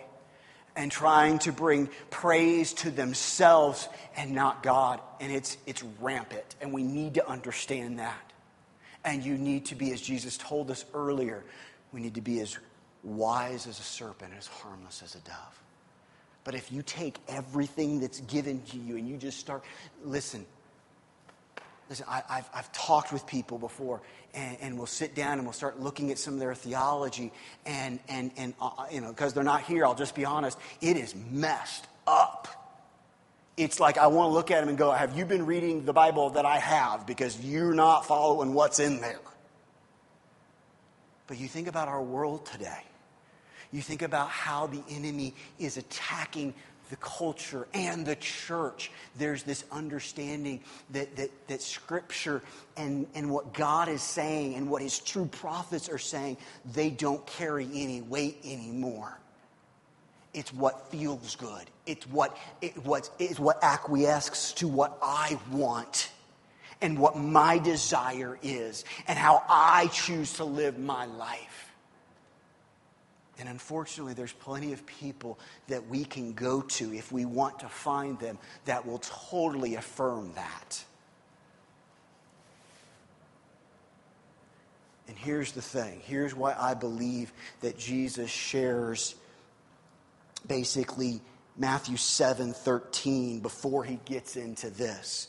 and 0.76 0.90
trying 0.90 1.38
to 1.40 1.52
bring 1.52 1.88
praise 2.10 2.72
to 2.72 2.90
themselves 2.90 3.88
and 4.16 4.32
not 4.32 4.62
God. 4.62 5.00
And 5.20 5.30
it's, 5.32 5.56
it's 5.66 5.82
rampant, 6.00 6.56
and 6.60 6.72
we 6.72 6.82
need 6.82 7.14
to 7.14 7.28
understand 7.28 7.98
that. 7.98 8.32
And 9.04 9.24
you 9.24 9.36
need 9.36 9.66
to 9.66 9.74
be, 9.74 9.92
as 9.92 10.00
Jesus 10.00 10.36
told 10.36 10.70
us 10.70 10.84
earlier, 10.94 11.44
we 11.92 12.00
need 12.00 12.14
to 12.14 12.20
be 12.20 12.40
as 12.40 12.56
wise 13.02 13.66
as 13.66 13.78
a 13.78 13.82
serpent, 13.82 14.30
and 14.30 14.38
as 14.38 14.46
harmless 14.46 15.02
as 15.02 15.14
a 15.14 15.20
dove. 15.20 15.62
But 16.44 16.54
if 16.54 16.72
you 16.72 16.82
take 16.82 17.18
everything 17.28 18.00
that's 18.00 18.20
given 18.20 18.62
to 18.62 18.76
you 18.78 18.96
and 18.96 19.08
you 19.08 19.16
just 19.16 19.38
start, 19.38 19.62
listen, 20.04 20.46
listen, 21.88 22.06
I, 22.08 22.22
have 22.28 22.50
I've 22.54 22.72
talked 22.72 23.12
with 23.12 23.26
people 23.26 23.58
before, 23.58 24.00
and, 24.32 24.56
and, 24.60 24.78
we'll 24.78 24.86
sit 24.86 25.14
down 25.14 25.34
and 25.34 25.42
we'll 25.44 25.52
start 25.52 25.80
looking 25.80 26.10
at 26.10 26.18
some 26.18 26.34
of 26.34 26.40
their 26.40 26.54
theology, 26.54 27.32
and, 27.66 27.98
and, 28.08 28.30
and 28.36 28.54
uh, 28.60 28.70
uh 28.78 28.84
you 28.90 29.00
know, 29.00 29.10
because 29.10 29.34
they're 29.34 29.44
not 29.44 29.62
here, 29.62 29.84
I'll 29.84 29.94
just 29.94 30.14
be 30.14 30.24
honest, 30.24 30.56
it 30.80 30.96
is 30.96 31.14
messed 31.30 31.86
up. 32.06 32.48
It's 33.56 33.78
like 33.78 33.98
I 33.98 34.06
want 34.06 34.30
to 34.30 34.32
look 34.32 34.50
at 34.50 34.60
them 34.60 34.70
and 34.70 34.78
go, 34.78 34.90
Have 34.92 35.18
you 35.18 35.26
been 35.26 35.44
reading 35.44 35.84
the 35.84 35.92
Bible 35.92 36.30
that 36.30 36.46
I 36.46 36.58
have? 36.58 37.06
Because 37.06 37.38
you're 37.44 37.74
not 37.74 38.06
following 38.06 38.54
what's 38.54 38.78
in 38.78 39.00
there. 39.00 39.20
But 41.26 41.38
you 41.38 41.46
think 41.46 41.68
about 41.68 41.88
our 41.88 42.02
world 42.02 42.46
today. 42.46 42.82
You 43.72 43.82
think 43.82 44.02
about 44.02 44.28
how 44.28 44.66
the 44.66 44.82
enemy 44.90 45.34
is 45.58 45.76
attacking 45.76 46.54
the 46.90 46.96
culture 46.96 47.68
and 47.72 48.04
the 48.04 48.16
church, 48.16 48.90
there's 49.16 49.44
this 49.44 49.64
understanding 49.70 50.60
that, 50.90 51.16
that, 51.16 51.30
that 51.46 51.62
Scripture 51.62 52.42
and, 52.76 53.06
and 53.14 53.30
what 53.30 53.54
God 53.54 53.88
is 53.88 54.02
saying 54.02 54.54
and 54.54 54.68
what 54.68 54.82
His 54.82 54.98
true 54.98 55.26
prophets 55.26 55.88
are 55.88 55.98
saying, 55.98 56.36
they 56.72 56.90
don't 56.90 57.24
carry 57.26 57.68
any 57.72 58.02
weight 58.02 58.38
anymore. 58.44 59.16
It's 60.34 60.52
what 60.52 60.90
feels 60.90 61.36
good. 61.36 61.70
It's 61.86 62.06
what, 62.08 62.36
it, 62.60 62.76
what, 62.84 63.08
it's 63.18 63.38
what 63.38 63.62
acquiesces 63.62 64.52
to 64.54 64.68
what 64.68 64.98
I 65.02 65.38
want 65.50 66.10
and 66.80 66.98
what 66.98 67.16
my 67.16 67.58
desire 67.58 68.38
is 68.42 68.84
and 69.06 69.18
how 69.18 69.44
I 69.48 69.88
choose 69.88 70.34
to 70.34 70.44
live 70.44 70.78
my 70.78 71.04
life. 71.06 71.49
And 73.40 73.48
unfortunately, 73.48 74.12
there's 74.12 74.34
plenty 74.34 74.74
of 74.74 74.84
people 74.84 75.38
that 75.68 75.88
we 75.88 76.04
can 76.04 76.34
go 76.34 76.60
to 76.60 76.92
if 76.92 77.10
we 77.10 77.24
want 77.24 77.60
to 77.60 77.68
find 77.70 78.20
them 78.20 78.38
that 78.66 78.86
will 78.86 78.98
totally 78.98 79.76
affirm 79.76 80.32
that. 80.34 80.84
And 85.08 85.16
here's 85.16 85.52
the 85.52 85.62
thing 85.62 86.02
here's 86.04 86.34
why 86.34 86.54
I 86.56 86.74
believe 86.74 87.32
that 87.62 87.78
Jesus 87.78 88.30
shares 88.30 89.14
basically 90.46 91.22
Matthew 91.56 91.96
7 91.96 92.52
13 92.52 93.40
before 93.40 93.84
he 93.84 93.98
gets 94.04 94.36
into 94.36 94.68
this. 94.68 95.28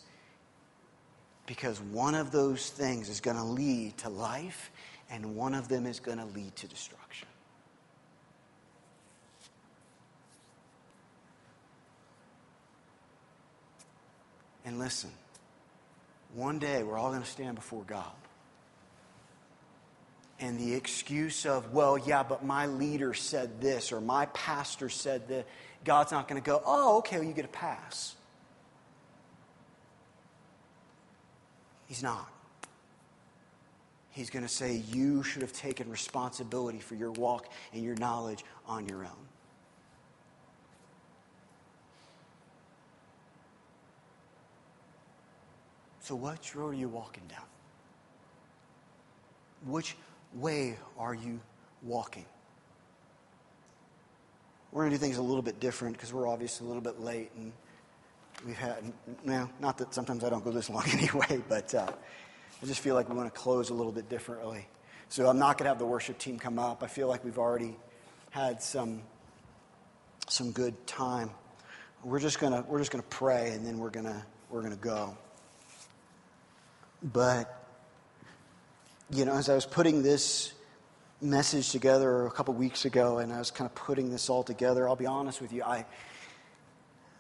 Because 1.46 1.80
one 1.80 2.16
of 2.16 2.32
those 2.32 2.70
things 2.70 3.08
is 3.08 3.22
going 3.22 3.38
to 3.38 3.44
lead 3.44 3.98
to 4.00 4.10
life, 4.10 4.70
and 5.10 5.36
one 5.36 5.54
of 5.54 5.70
them 5.70 5.86
is 5.86 6.02
going 6.02 6.18
to 6.18 6.26
lead 6.26 6.56
to 6.58 6.68
destruction. 6.68 7.28
And 14.66 14.80
listen, 14.80 15.12
one 16.34 16.60
day 16.60 16.84
we're 16.84 16.98
all 16.98 17.10
going 17.10 17.24
to 17.24 17.30
stand 17.30 17.56
before 17.56 17.84
God. 17.84 18.06
And 20.40 20.60
the 20.60 20.74
excuse 20.74 21.46
of, 21.46 21.72
well, 21.72 21.98
yeah, 21.98 22.24
but 22.24 22.44
my 22.44 22.66
leader 22.66 23.14
said 23.14 23.62
this 23.62 23.92
or 23.92 24.02
my 24.02 24.26
pastor 24.28 24.90
said 24.90 25.28
that, 25.28 25.46
God's 25.84 26.12
not 26.12 26.28
going 26.28 26.42
to 26.42 26.46
go, 26.46 26.62
oh, 26.66 27.00
okay, 27.00 27.18
well, 27.18 27.28
you 27.28 27.34
get 27.34 27.46
a 27.46 27.50
pass. 27.50 28.16
He's 31.88 32.04
not. 32.04 32.28
He's 34.12 34.30
going 34.30 34.44
to 34.44 34.52
say, 34.52 34.76
you 34.76 35.24
should 35.24 35.42
have 35.42 35.54
taken 35.54 35.90
responsibility 35.90 36.80
for 36.80 36.96
your 36.96 37.12
walk 37.12 37.48
and 37.74 37.84
your 37.84 37.96
knowledge 37.96 38.44
on 38.68 38.88
your 38.88 39.04
own. 39.04 39.31
So, 46.12 46.16
which 46.16 46.58
road 46.58 46.72
are 46.72 46.74
you 46.74 46.90
walking 46.90 47.24
down? 47.30 47.46
Which 49.66 49.96
way 50.34 50.76
are 50.98 51.14
you 51.14 51.40
walking? 51.84 52.26
We're 54.74 54.82
going 54.82 54.92
to 54.92 54.98
do 54.98 55.02
things 55.02 55.16
a 55.16 55.22
little 55.22 55.42
bit 55.42 55.62
different 55.62 55.96
because 55.96 56.14
we're 56.14 56.28
obviously 56.28 56.66
a 56.66 56.68
little 56.68 56.82
bit 56.82 57.00
late. 57.00 57.32
And 57.38 57.54
we've 58.46 58.58
had, 58.58 58.92
well, 59.24 59.50
not 59.62 59.78
that 59.78 59.94
sometimes 59.94 60.26
I 60.26 60.30
don't 60.30 60.44
go 60.44 60.52
this 60.52 60.70
long 60.70 60.84
anyway, 60.92 61.42
but 61.48 61.74
uh, 61.74 61.90
I 62.62 62.66
just 62.66 62.82
feel 62.82 62.96
like 62.96 63.08
we 63.08 63.16
want 63.16 63.34
to 63.34 63.40
close 63.40 63.70
a 63.70 63.74
little 63.74 63.94
bit 63.94 64.10
differently. 64.10 64.68
So 65.08 65.30
I'm 65.30 65.40
not 65.40 65.58
going 65.58 65.64
to 65.64 65.70
have 65.70 65.80
the 65.80 65.86
worship 65.86 66.18
team 66.18 66.38
come 66.38 66.60
up. 66.60 66.84
I 66.84 66.88
feel 66.88 67.08
like 67.08 67.24
we've 67.24 67.40
already 67.40 67.78
had 68.32 68.62
some, 68.62 69.02
some 70.28 70.52
good 70.52 70.76
time. 70.86 71.30
We're 72.04 72.20
just 72.20 72.38
going 72.38 72.52
to, 72.52 72.70
we're 72.70 72.80
just 72.80 72.92
going 72.92 73.02
to 73.02 73.10
pray 73.10 73.54
and 73.54 73.66
then 73.66 73.78
we're 73.78 73.92
going 73.92 74.08
to, 74.08 74.22
we're 74.50 74.60
going 74.60 74.76
to 74.76 74.84
go. 74.84 75.16
But, 77.04 77.66
you 79.10 79.26
know, 79.26 79.34
as 79.34 79.50
I 79.50 79.56
was 79.56 79.66
putting 79.66 80.04
this 80.04 80.54
message 81.20 81.72
together 81.72 82.26
a 82.28 82.32
couple 82.32 82.54
weeks 82.54 82.86
ago 82.86 83.20
and 83.20 83.32
I 83.34 83.40
was 83.40 83.52
kind 83.52 83.70
of 83.70 83.74
putting 83.74 84.12
this 84.12 84.30
all 84.30 84.44
together, 84.44 84.88
I'll 84.88 84.96
be 84.96 85.08
honest 85.08 85.42
with 85.42 85.52
you, 85.52 85.64
I, 85.64 85.86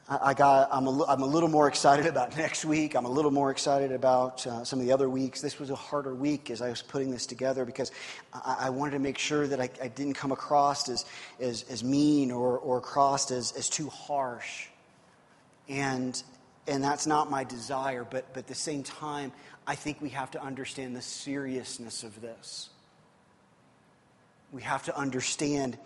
I 0.07 0.33
got, 0.35 0.69
I'm 0.71 0.85
a, 0.87 1.05
I'm 1.05 1.21
a 1.21 1.25
little 1.25 1.49
more 1.49 1.67
excited 1.67 2.05
about 2.05 2.37
next 2.37 2.63
week. 2.63 2.95
I'm 2.95 3.05
a 3.05 3.09
little 3.09 3.31
more 3.31 3.49
excited 3.49 3.91
about 3.91 4.45
uh, 4.45 4.63
some 4.63 4.79
of 4.79 4.85
the 4.85 4.91
other 4.91 5.09
weeks. 5.09 5.41
This 5.41 5.57
was 5.57 5.71
a 5.71 5.75
harder 5.75 6.13
week 6.13 6.51
as 6.51 6.61
I 6.61 6.69
was 6.69 6.81
putting 6.81 7.09
this 7.09 7.25
together 7.25 7.65
because 7.65 7.91
I, 8.33 8.57
I 8.59 8.69
wanted 8.69 8.91
to 8.91 8.99
make 8.99 9.17
sure 9.17 9.47
that 9.47 9.59
I, 9.59 9.69
I, 9.81 9.87
didn't 9.87 10.13
come 10.13 10.31
across 10.31 10.89
as, 10.89 11.05
as, 11.39 11.63
as 11.71 11.83
mean 11.83 12.29
or, 12.29 12.59
or 12.59 12.77
across 12.77 13.31
as, 13.31 13.53
as 13.53 13.69
too 13.69 13.89
harsh. 13.89 14.67
And, 15.69 16.21
and 16.67 16.83
that's 16.83 17.07
not 17.07 17.31
my 17.31 17.43
desire, 17.43 18.03
but, 18.03 18.25
but 18.33 18.39
at 18.39 18.47
the 18.47 18.55
same 18.55 18.83
time, 18.83 19.31
I 19.71 19.75
think 19.75 20.01
we 20.01 20.09
have 20.09 20.31
to 20.31 20.43
understand 20.43 20.97
the 20.97 21.01
seriousness 21.01 22.03
of 22.03 22.19
this. 22.19 22.69
We 24.51 24.63
have 24.63 24.83
to 24.83 24.97
understand 24.97 25.77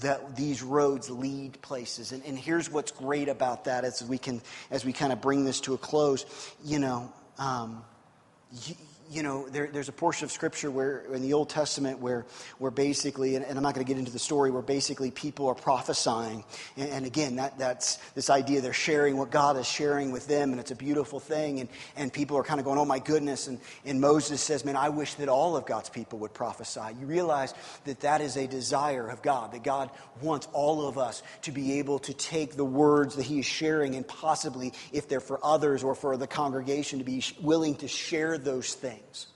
that 0.00 0.34
these 0.34 0.60
roads 0.60 1.08
lead 1.08 1.62
places. 1.62 2.10
And, 2.10 2.24
and 2.24 2.36
here's 2.36 2.68
what's 2.68 2.90
great 2.90 3.28
about 3.28 3.66
that 3.66 3.84
as 3.84 4.02
we 4.02 4.18
can, 4.18 4.42
as 4.72 4.84
we 4.84 4.92
kind 4.92 5.12
of 5.12 5.20
bring 5.20 5.44
this 5.44 5.60
to 5.60 5.74
a 5.74 5.78
close. 5.78 6.26
You 6.64 6.80
know, 6.80 7.12
um, 7.38 7.84
you 8.66 8.74
know, 9.22 9.46
there, 9.48 9.66
there's 9.66 9.90
a 9.90 9.92
portion 9.92 10.24
of 10.24 10.32
scripture 10.32 10.70
where 10.70 11.00
in 11.12 11.20
the 11.20 11.34
Old 11.34 11.50
Testament 11.50 11.98
where, 11.98 12.24
where 12.58 12.70
basically, 12.70 13.36
and, 13.36 13.44
and 13.44 13.58
I'm 13.58 13.62
not 13.62 13.74
going 13.74 13.84
to 13.84 13.88
get 13.92 13.98
into 13.98 14.12
the 14.12 14.18
story, 14.18 14.50
where 14.50 14.62
basically 14.62 15.10
people 15.10 15.48
are 15.48 15.54
prophesying. 15.54 16.44
And, 16.78 16.88
and, 16.88 17.06
again, 17.06 17.36
that, 17.36 17.58
that's 17.58 17.96
this 18.14 18.30
idea 18.30 18.62
they're 18.62 18.72
sharing 18.72 19.18
what 19.18 19.30
God 19.30 19.58
is 19.58 19.66
sharing 19.66 20.12
with 20.12 20.26
them, 20.28 20.52
and 20.52 20.58
it's 20.58 20.70
a 20.70 20.76
beautiful 20.76 21.20
thing. 21.20 21.60
And, 21.60 21.68
and 21.96 22.10
people 22.10 22.38
are 22.38 22.42
kind 22.42 22.58
of 22.58 22.64
going, 22.64 22.78
oh 22.78 22.86
my 22.86 23.00
goodness. 23.00 23.48
And, 23.48 23.60
and 23.84 24.00
Moses 24.00 24.40
says, 24.40 24.64
man, 24.64 24.76
I 24.76 24.88
wish 24.88 25.14
that 25.14 25.28
all 25.28 25.56
of 25.58 25.66
God's 25.66 25.90
people 25.90 26.20
would 26.20 26.32
prophesy. 26.32 26.80
You 26.98 27.06
realize 27.06 27.52
that 27.84 28.00
that 28.00 28.22
is 28.22 28.38
a 28.38 28.46
desire 28.46 29.08
of 29.08 29.20
God, 29.20 29.52
that 29.52 29.62
God 29.62 29.90
wants 30.22 30.48
all 30.54 30.88
of 30.88 30.96
us 30.96 31.22
to 31.42 31.52
be 31.52 31.80
able 31.80 31.98
to 31.98 32.14
take 32.14 32.56
the 32.56 32.64
words 32.64 33.16
that 33.16 33.24
He 33.24 33.40
is 33.40 33.46
sharing 33.46 33.94
and 33.94 34.08
possibly, 34.08 34.72
if 34.90 35.06
they're 35.08 35.20
for 35.20 35.38
others 35.44 35.82
or 35.82 35.94
for 35.94 36.16
the 36.16 36.26
congregation, 36.26 37.00
to 37.00 37.04
be 37.04 37.22
willing 37.42 37.74
to 37.76 37.88
share 37.88 38.38
those 38.38 38.72
things 38.72 39.01
things. 39.02 39.26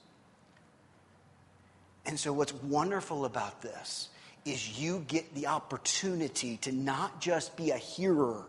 And 2.07 2.19
so, 2.19 2.33
what's 2.33 2.55
wonderful 2.55 3.25
about 3.25 3.63
this 3.63 4.09
is 4.45 4.81
you 4.81 5.05
get 5.09 5.35
the 5.35 5.49
opportunity 5.49 6.57
to 6.59 6.73
not 6.73 7.21
just 7.21 7.57
be 7.57 7.71
a 7.71 7.77
hearer 7.77 8.45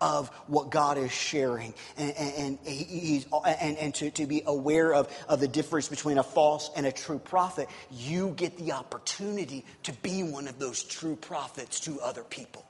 of 0.00 0.28
what 0.46 0.70
God 0.70 0.96
is 0.96 1.12
sharing 1.12 1.74
and, 1.96 2.12
and, 2.12 2.58
and, 2.66 3.26
and, 3.44 3.76
and 3.78 3.94
to, 3.96 4.10
to 4.12 4.26
be 4.26 4.42
aware 4.46 4.94
of, 4.94 5.08
of 5.28 5.40
the 5.40 5.48
difference 5.48 5.88
between 5.88 6.18
a 6.18 6.22
false 6.22 6.70
and 6.74 6.86
a 6.86 6.92
true 6.92 7.18
prophet. 7.18 7.68
You 7.90 8.30
get 8.30 8.56
the 8.56 8.72
opportunity 8.72 9.64
to 9.84 9.92
be 9.92 10.22
one 10.22 10.48
of 10.48 10.58
those 10.58 10.82
true 10.82 11.16
prophets 11.16 11.80
to 11.80 12.00
other 12.00 12.22
people. 12.22 12.64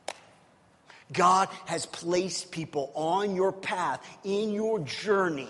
God 1.13 1.49
has 1.67 1.87
placed 1.87 2.51
people 2.53 2.93
on 2.95 3.35
your 3.35 3.53
path 3.53 4.05
in 4.25 4.53
your 4.53 4.81
journey 4.81 5.49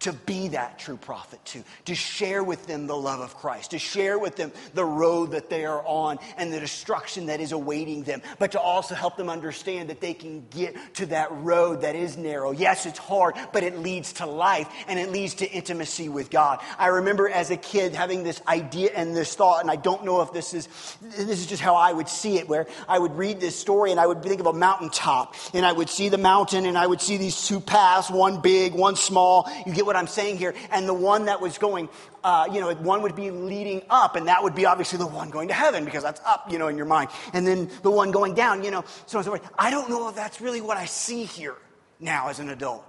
to 0.00 0.12
be 0.12 0.48
that 0.48 0.78
true 0.78 0.96
prophet 0.96 1.44
to, 1.44 1.64
to 1.86 1.94
share 1.94 2.44
with 2.44 2.66
them 2.66 2.86
the 2.86 2.96
love 2.96 3.20
of 3.20 3.36
Christ, 3.36 3.72
to 3.72 3.78
share 3.78 4.18
with 4.18 4.36
them 4.36 4.52
the 4.74 4.84
road 4.84 5.32
that 5.32 5.50
they 5.50 5.64
are 5.64 5.84
on 5.84 6.18
and 6.36 6.52
the 6.52 6.60
destruction 6.60 7.26
that 7.26 7.40
is 7.40 7.52
awaiting 7.52 8.04
them, 8.04 8.22
but 8.38 8.52
to 8.52 8.60
also 8.60 8.94
help 8.94 9.16
them 9.16 9.28
understand 9.28 9.90
that 9.90 10.00
they 10.00 10.14
can 10.14 10.46
get 10.50 10.76
to 10.94 11.06
that 11.06 11.32
road 11.32 11.82
that 11.82 11.96
is 11.96 12.16
narrow. 12.16 12.52
Yes, 12.52 12.86
it's 12.86 12.98
hard, 12.98 13.34
but 13.52 13.62
it 13.62 13.78
leads 13.78 14.14
to 14.14 14.26
life 14.26 14.68
and 14.86 14.98
it 14.98 15.10
leads 15.10 15.34
to 15.34 15.50
intimacy 15.50 16.08
with 16.08 16.30
God. 16.30 16.60
I 16.78 16.88
remember 16.88 17.28
as 17.28 17.50
a 17.50 17.56
kid 17.56 17.94
having 17.94 18.22
this 18.22 18.40
idea 18.46 18.90
and 18.94 19.16
this 19.16 19.34
thought, 19.34 19.62
and 19.62 19.70
I 19.70 19.76
don't 19.76 20.04
know 20.04 20.20
if 20.22 20.32
this 20.32 20.54
is, 20.54 20.68
this 21.02 21.40
is 21.40 21.46
just 21.46 21.62
how 21.62 21.74
I 21.74 21.92
would 21.92 22.08
see 22.08 22.38
it, 22.38 22.48
where 22.48 22.66
I 22.88 22.98
would 22.98 23.16
read 23.16 23.40
this 23.40 23.56
story 23.56 23.90
and 23.90 23.98
I 23.98 24.06
would 24.06 24.22
think 24.22 24.40
of 24.40 24.46
a 24.46 24.52
mountaintop 24.52 25.34
and 25.52 25.66
I 25.66 25.72
would 25.72 25.90
see 25.90 26.08
the 26.08 26.18
mountain 26.18 26.66
and 26.66 26.78
I 26.78 26.86
would 26.86 27.00
see 27.00 27.16
these 27.16 27.48
two 27.48 27.60
paths, 27.60 28.10
one 28.10 28.40
big, 28.40 28.74
one 28.74 28.94
small. 28.94 29.50
You 29.66 29.72
get 29.72 29.86
what 29.88 29.96
I'm 29.98 30.06
saying 30.06 30.38
here. 30.38 30.54
And 30.70 30.88
the 30.88 30.94
one 30.94 31.26
that 31.26 31.40
was 31.40 31.58
going, 31.58 31.88
uh, 32.24 32.48
you 32.52 32.60
know, 32.60 32.72
one 32.74 33.02
would 33.02 33.16
be 33.16 33.30
leading 33.30 33.82
up, 33.90 34.16
and 34.16 34.28
that 34.28 34.42
would 34.42 34.54
be 34.54 34.66
obviously 34.66 34.98
the 34.98 35.06
one 35.06 35.30
going 35.30 35.48
to 35.48 35.54
heaven 35.54 35.84
because 35.84 36.02
that's 36.02 36.20
up, 36.24 36.50
you 36.50 36.58
know, 36.58 36.68
in 36.68 36.76
your 36.76 36.86
mind. 36.86 37.10
And 37.32 37.46
then 37.46 37.70
the 37.82 37.90
one 37.90 38.10
going 38.10 38.34
down, 38.34 38.64
you 38.64 38.70
know, 38.70 38.84
so 39.06 39.18
on 39.18 39.20
and 39.20 39.24
so 39.24 39.36
forth. 39.36 39.50
I 39.58 39.70
don't 39.70 39.90
know 39.90 40.08
if 40.08 40.16
that's 40.16 40.40
really 40.40 40.60
what 40.60 40.76
I 40.76 40.86
see 40.86 41.24
here 41.24 41.56
now 42.00 42.28
as 42.28 42.38
an 42.38 42.48
adult. 42.50 42.84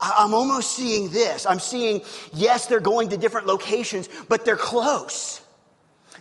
I'm 0.00 0.34
almost 0.34 0.72
seeing 0.72 1.10
this. 1.10 1.46
I'm 1.46 1.60
seeing, 1.60 2.02
yes, 2.32 2.66
they're 2.66 2.80
going 2.80 3.10
to 3.10 3.16
different 3.16 3.46
locations, 3.46 4.08
but 4.28 4.44
they're 4.44 4.56
close. 4.56 5.41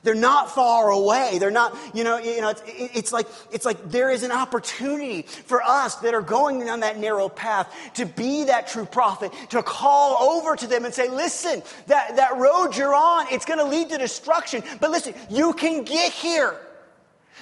They're 0.04 0.16
not 0.16 0.50
far 0.50 0.90
away. 0.90 1.38
They're 1.38 1.52
not, 1.52 1.78
you 1.94 2.04
know, 2.04 2.18
you 2.18 2.42
know 2.42 2.50
it's, 2.50 2.64
it's, 2.66 3.14
like, 3.14 3.28
it's 3.52 3.66
like 3.66 3.92
there 3.92 4.10
is 4.10 4.24
an 4.24 4.32
opportunity 4.32 5.22
for 5.22 5.62
us 5.62 5.96
that 5.98 6.16
are 6.16 6.22
going 6.22 6.60
down 6.60 6.80
that 6.80 6.98
narrow 6.98 7.30
path 7.30 7.72
to 7.96 8.06
be 8.06 8.46
that 8.46 8.68
true 8.68 8.86
prophet, 8.86 9.32
to 9.50 9.62
call 9.62 10.38
over 10.38 10.56
to 10.56 10.66
them 10.66 10.86
and 10.86 10.94
say, 10.94 11.08
listen, 11.08 11.62
that, 11.88 12.16
that 12.16 12.38
road 12.38 12.76
you're 12.76 12.96
on, 12.96 13.28
it's 13.32 13.46
going 13.46 13.60
to 13.60 13.66
lead 13.66 13.90
to 13.90 13.98
destruction. 13.98 14.64
But 14.80 14.90
listen, 14.90 15.14
you 15.30 15.54
can 15.54 15.84
get 15.84 16.12
here. 16.12 16.58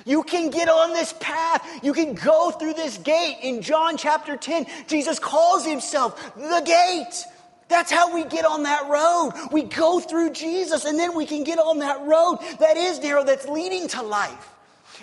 You 0.06 0.24
can 0.24 0.50
get 0.50 0.70
on 0.70 0.94
this 0.94 1.14
path. 1.20 1.66
You 1.84 1.94
can 1.94 2.14
go 2.14 2.52
through 2.52 2.74
this 2.74 2.98
gate. 2.98 3.38
In 3.42 3.62
John 3.62 3.98
chapter 3.98 4.36
10, 4.36 4.66
Jesus 4.88 5.20
calls 5.20 5.66
himself 5.66 6.36
the 6.36 6.62
gate. 6.66 7.26
That's 7.70 7.92
how 7.92 8.14
we 8.14 8.26
get 8.26 8.46
on 8.46 8.64
that 8.64 8.90
road. 8.90 9.32
We 9.52 9.64
go 9.64 10.00
through 10.00 10.32
Jesus 10.32 10.86
and 10.86 11.00
then 11.00 11.16
we 11.16 11.26
can 11.26 11.44
get 11.44 11.60
on 11.60 11.80
that 11.80 12.02
road 12.02 12.40
that 12.60 12.76
is 12.76 13.00
narrow, 13.00 13.24
that's 13.24 13.48
leading 13.48 13.88
to 13.90 14.02
life. 14.02 14.50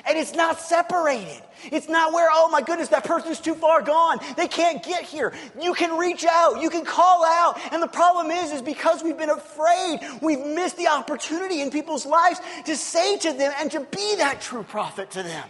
And 0.04 0.18
it's 0.18 0.34
not 0.34 0.60
separated. 0.60 1.42
It's 1.72 1.88
not 1.88 2.12
where, 2.12 2.28
oh 2.30 2.48
my 2.50 2.60
goodness, 2.60 2.88
that 2.88 3.04
person's 3.04 3.40
too 3.40 3.54
far 3.54 3.80
gone. 3.80 4.18
They 4.36 4.48
can't 4.48 4.82
get 4.82 5.04
here. 5.04 5.32
You 5.60 5.72
can 5.74 5.96
reach 5.96 6.24
out. 6.28 6.60
You 6.60 6.68
can 6.68 6.84
call 6.84 7.24
out. 7.24 7.58
And 7.72 7.82
the 7.82 7.88
problem 7.88 8.30
is, 8.30 8.52
is 8.52 8.62
because 8.62 9.02
we've 9.02 9.16
been 9.16 9.30
afraid, 9.30 10.00
we've 10.20 10.44
missed 10.44 10.76
the 10.76 10.88
opportunity 10.88 11.62
in 11.62 11.70
people's 11.70 12.04
lives 12.04 12.40
to 12.66 12.76
say 12.76 13.16
to 13.18 13.32
them 13.32 13.52
and 13.58 13.70
to 13.70 13.80
be 13.80 14.16
that 14.16 14.40
true 14.42 14.64
prophet 14.64 15.12
to 15.12 15.22
them. 15.22 15.48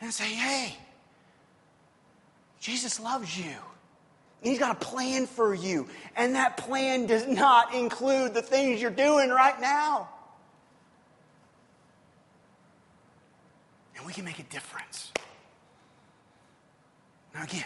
And 0.00 0.12
say, 0.12 0.24
hey, 0.24 0.76
Jesus 2.60 2.98
loves 2.98 3.38
you. 3.38 3.54
He's 4.42 4.58
got 4.58 4.72
a 4.72 4.78
plan 4.78 5.26
for 5.26 5.54
you. 5.54 5.88
And 6.16 6.34
that 6.34 6.56
plan 6.56 7.06
does 7.06 7.26
not 7.26 7.74
include 7.74 8.34
the 8.34 8.42
things 8.42 8.82
you're 8.82 8.90
doing 8.90 9.30
right 9.30 9.58
now. 9.60 10.08
And 13.96 14.04
we 14.04 14.12
can 14.12 14.24
make 14.24 14.40
a 14.40 14.44
difference. 14.44 15.12
Now, 17.34 17.44
again, 17.44 17.64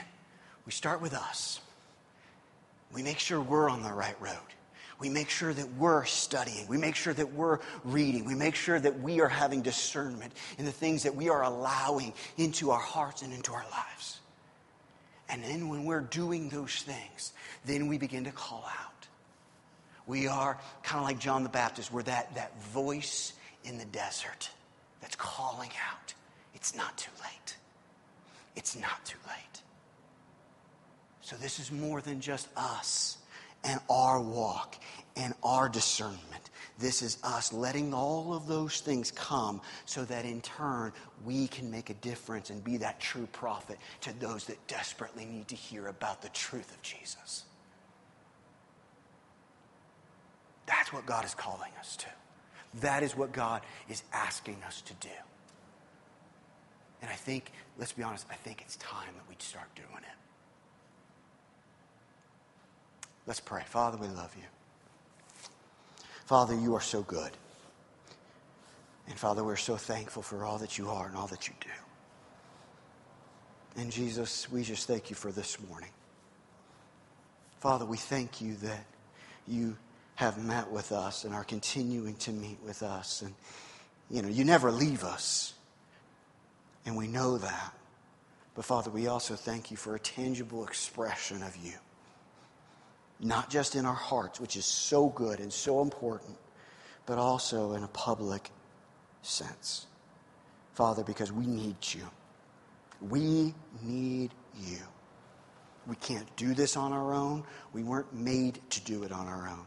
we 0.67 0.73
start 0.73 1.01
with 1.01 1.15
us. 1.15 1.61
We 2.93 3.03
make 3.03 3.19
sure 3.19 3.41
we're 3.41 3.71
on 3.71 3.83
the 3.83 3.93
right 3.93 4.17
road. 4.21 4.37
We 4.99 5.09
make 5.09 5.29
sure 5.29 5.53
that 5.53 5.75
we're 5.75 6.05
studying. 6.05 6.67
We 6.69 6.79
make 6.79 6.95
sure 6.95 7.13
that 7.13 7.33
we're 7.33 7.59
reading. 7.85 8.25
We 8.25 8.35
make 8.35 8.55
sure 8.55 8.79
that 8.79 9.01
we 9.01 9.21
are 9.21 9.29
having 9.29 9.63
discernment 9.63 10.33
in 10.59 10.65
the 10.65 10.73
things 10.73 11.03
that 11.03 11.15
we 11.15 11.29
are 11.29 11.43
allowing 11.43 12.15
into 12.37 12.71
our 12.71 12.81
hearts 12.81 13.23
and 13.23 13.33
into 13.33 13.53
our 13.53 13.65
lives. 13.71 14.21
And 15.29 15.43
then 15.43 15.69
when 15.69 15.85
we're 15.85 16.01
doing 16.01 16.49
those 16.49 16.83
things, 16.83 17.33
then 17.65 17.89
we 17.89 17.99
begin 17.99 18.25
to 18.25 18.31
call 18.31 18.65
out. 18.67 19.07
We 20.07 20.29
are 20.29 20.59
kind 20.83 21.01
of 21.01 21.05
like 21.05 21.19
John 21.19 21.43
the 21.43 21.49
Baptist. 21.49 21.93
We're 21.93 22.05
that, 22.05 22.35
that 22.37 22.63
voice 22.63 23.33
in 23.65 23.79
the 23.79 23.85
desert 23.87 24.51
that's 25.01 25.17
calling 25.17 25.71
out. 25.91 26.15
It's 26.55 26.77
not 26.77 26.97
too 26.97 27.11
late. 27.23 27.57
It's 28.55 28.77
not 28.77 29.05
too 29.05 29.19
late. 29.27 29.63
So 31.23 31.35
this 31.37 31.59
is 31.59 31.73
more 31.73 32.01
than 32.01 32.21
just 32.21 32.49
us 32.57 33.19
and 33.65 33.81
our 33.91 34.21
walk 34.21 34.77
and 35.17 35.35
our 35.43 35.69
discernment. 35.69 36.21
This 36.79 37.01
is 37.01 37.19
us 37.23 37.53
letting 37.53 37.95
all 37.95 38.35
of 38.35 38.47
those 38.47 38.81
things 38.81 39.11
come 39.11 39.63
so 39.87 40.05
that 40.05 40.27
in 40.27 40.43
turn 40.43 40.93
we 41.25 41.49
can 41.49 41.71
make 41.71 41.89
a 41.89 41.95
difference 41.95 42.51
and 42.51 42.63
be 42.63 42.77
that 42.79 43.01
true 43.01 43.27
prophet 43.33 43.79
to 44.03 44.19
those 44.19 44.45
that 44.45 44.67
desperately 44.67 45.25
need 45.25 45.49
to 45.49 45.57
hear 45.57 45.89
about 45.89 46.21
the 46.21 46.29
truth 46.31 46.71
of 46.71 46.83
Jesus. 46.83 47.45
That's 50.67 50.93
what 50.93 51.07
God 51.07 51.25
is 51.25 51.35
calling 51.35 51.71
us 51.79 51.97
to. 51.97 52.07
That 52.81 53.03
is 53.03 53.17
what 53.17 53.33
God 53.33 53.63
is 53.89 54.03
asking 54.13 54.59
us 54.67 54.83
to 54.83 54.95
do. 54.95 55.09
And 57.01 57.11
I 57.11 57.15
think, 57.15 57.53
let's 57.79 57.93
be 57.93 58.03
honest, 58.03 58.27
I 58.31 58.35
think 58.35 58.61
it's 58.61 58.77
time 58.77 59.15
that 59.15 59.29
we 59.29 59.37
start 59.39 59.75
doing 59.75 59.89
it. 59.99 60.19
Let's 63.27 63.41
pray. 63.41 63.63
Father, 63.67 63.97
we 63.97 64.09
love 64.09 64.35
you. 64.37 64.45
Father, 66.27 66.55
you 66.57 66.75
are 66.75 66.81
so 66.81 67.03
good. 67.03 67.31
And 69.09 69.17
Father, 69.17 69.45
we're 69.45 69.55
so 69.57 69.77
thankful 69.77 70.23
for 70.23 70.45
all 70.45 70.59
that 70.59 70.77
you 70.77 70.91
are 70.91 71.07
and 71.07 71.17
all 71.17 71.29
that 71.29 71.47
you 71.47 71.55
do. 71.61 71.71
And 73.81 73.93
Jesus, 73.93 74.51
we 74.51 74.65
just 74.65 74.89
thank 74.89 75.09
you 75.09 75.15
for 75.15 75.31
this 75.31 75.59
morning. 75.69 75.91
Father, 77.61 77.85
we 77.85 77.97
thank 77.97 78.41
you 78.41 78.57
that 78.57 78.85
you 79.47 79.77
have 80.17 80.45
met 80.45 80.69
with 80.71 80.91
us 80.91 81.25
and 81.25 81.33
are 81.33 81.45
continuing 81.45 82.17
to 82.17 82.33
meet 82.33 82.59
with 82.65 82.83
us. 82.83 83.23
And, 83.23 83.33
you 84.11 84.21
know, 84.23 84.29
you 84.29 84.45
never 84.45 84.73
leave 84.73 85.05
us. 85.05 85.55
And 86.87 86.97
we 86.97 87.07
know 87.07 87.39
that. 87.39 87.73
But 88.57 88.65
Father, 88.65 88.91
we 88.91 89.07
also 89.07 89.37
thank 89.37 89.71
you 89.71 89.77
for 89.77 89.95
a 89.95 90.01
tangible 90.01 90.65
expression 90.65 91.43
of 91.45 91.57
you 91.57 91.75
not 93.21 93.51
just 93.51 93.77
in 93.77 93.87
our 93.87 93.95
hearts, 93.95 94.41
which 94.41 94.57
is 94.57 94.65
so 94.65 95.09
good 95.09 95.41
and 95.41 95.53
so 95.53 95.81
important, 95.81 96.37
but 97.07 97.19
also 97.19 97.73
in 97.73 97.83
a 97.83 97.89
public 97.89 98.51
sense. 99.23 99.87
Father, 100.75 101.03
because 101.03 101.33
we 101.33 101.47
need 101.47 101.77
you. 101.81 102.09
We 103.01 103.55
need 103.83 104.33
you. 104.59 104.79
We 105.87 105.97
can't 105.97 106.35
do 106.37 106.55
this 106.55 106.77
on 106.77 106.93
our 106.93 107.15
own. 107.15 107.45
We 107.73 107.83
weren't 107.83 108.13
made 108.13 108.61
to 108.71 108.81
do 108.83 109.05
it 109.05 109.13
on 109.13 109.27
our 109.27 109.49
own. 109.49 109.65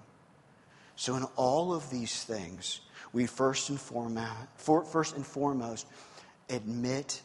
So, 0.95 1.15
in 1.15 1.23
all 1.37 1.73
of 1.73 1.89
these 1.89 2.23
things, 2.23 2.81
we 3.13 3.25
first 3.25 3.69
and 3.69 3.79
foremost, 3.79 5.87
admit 6.49 7.21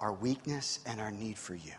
our 0.00 0.12
weakness 0.12 0.80
and 0.84 1.00
our 1.00 1.12
need 1.12 1.38
for 1.38 1.54
you. 1.54 1.72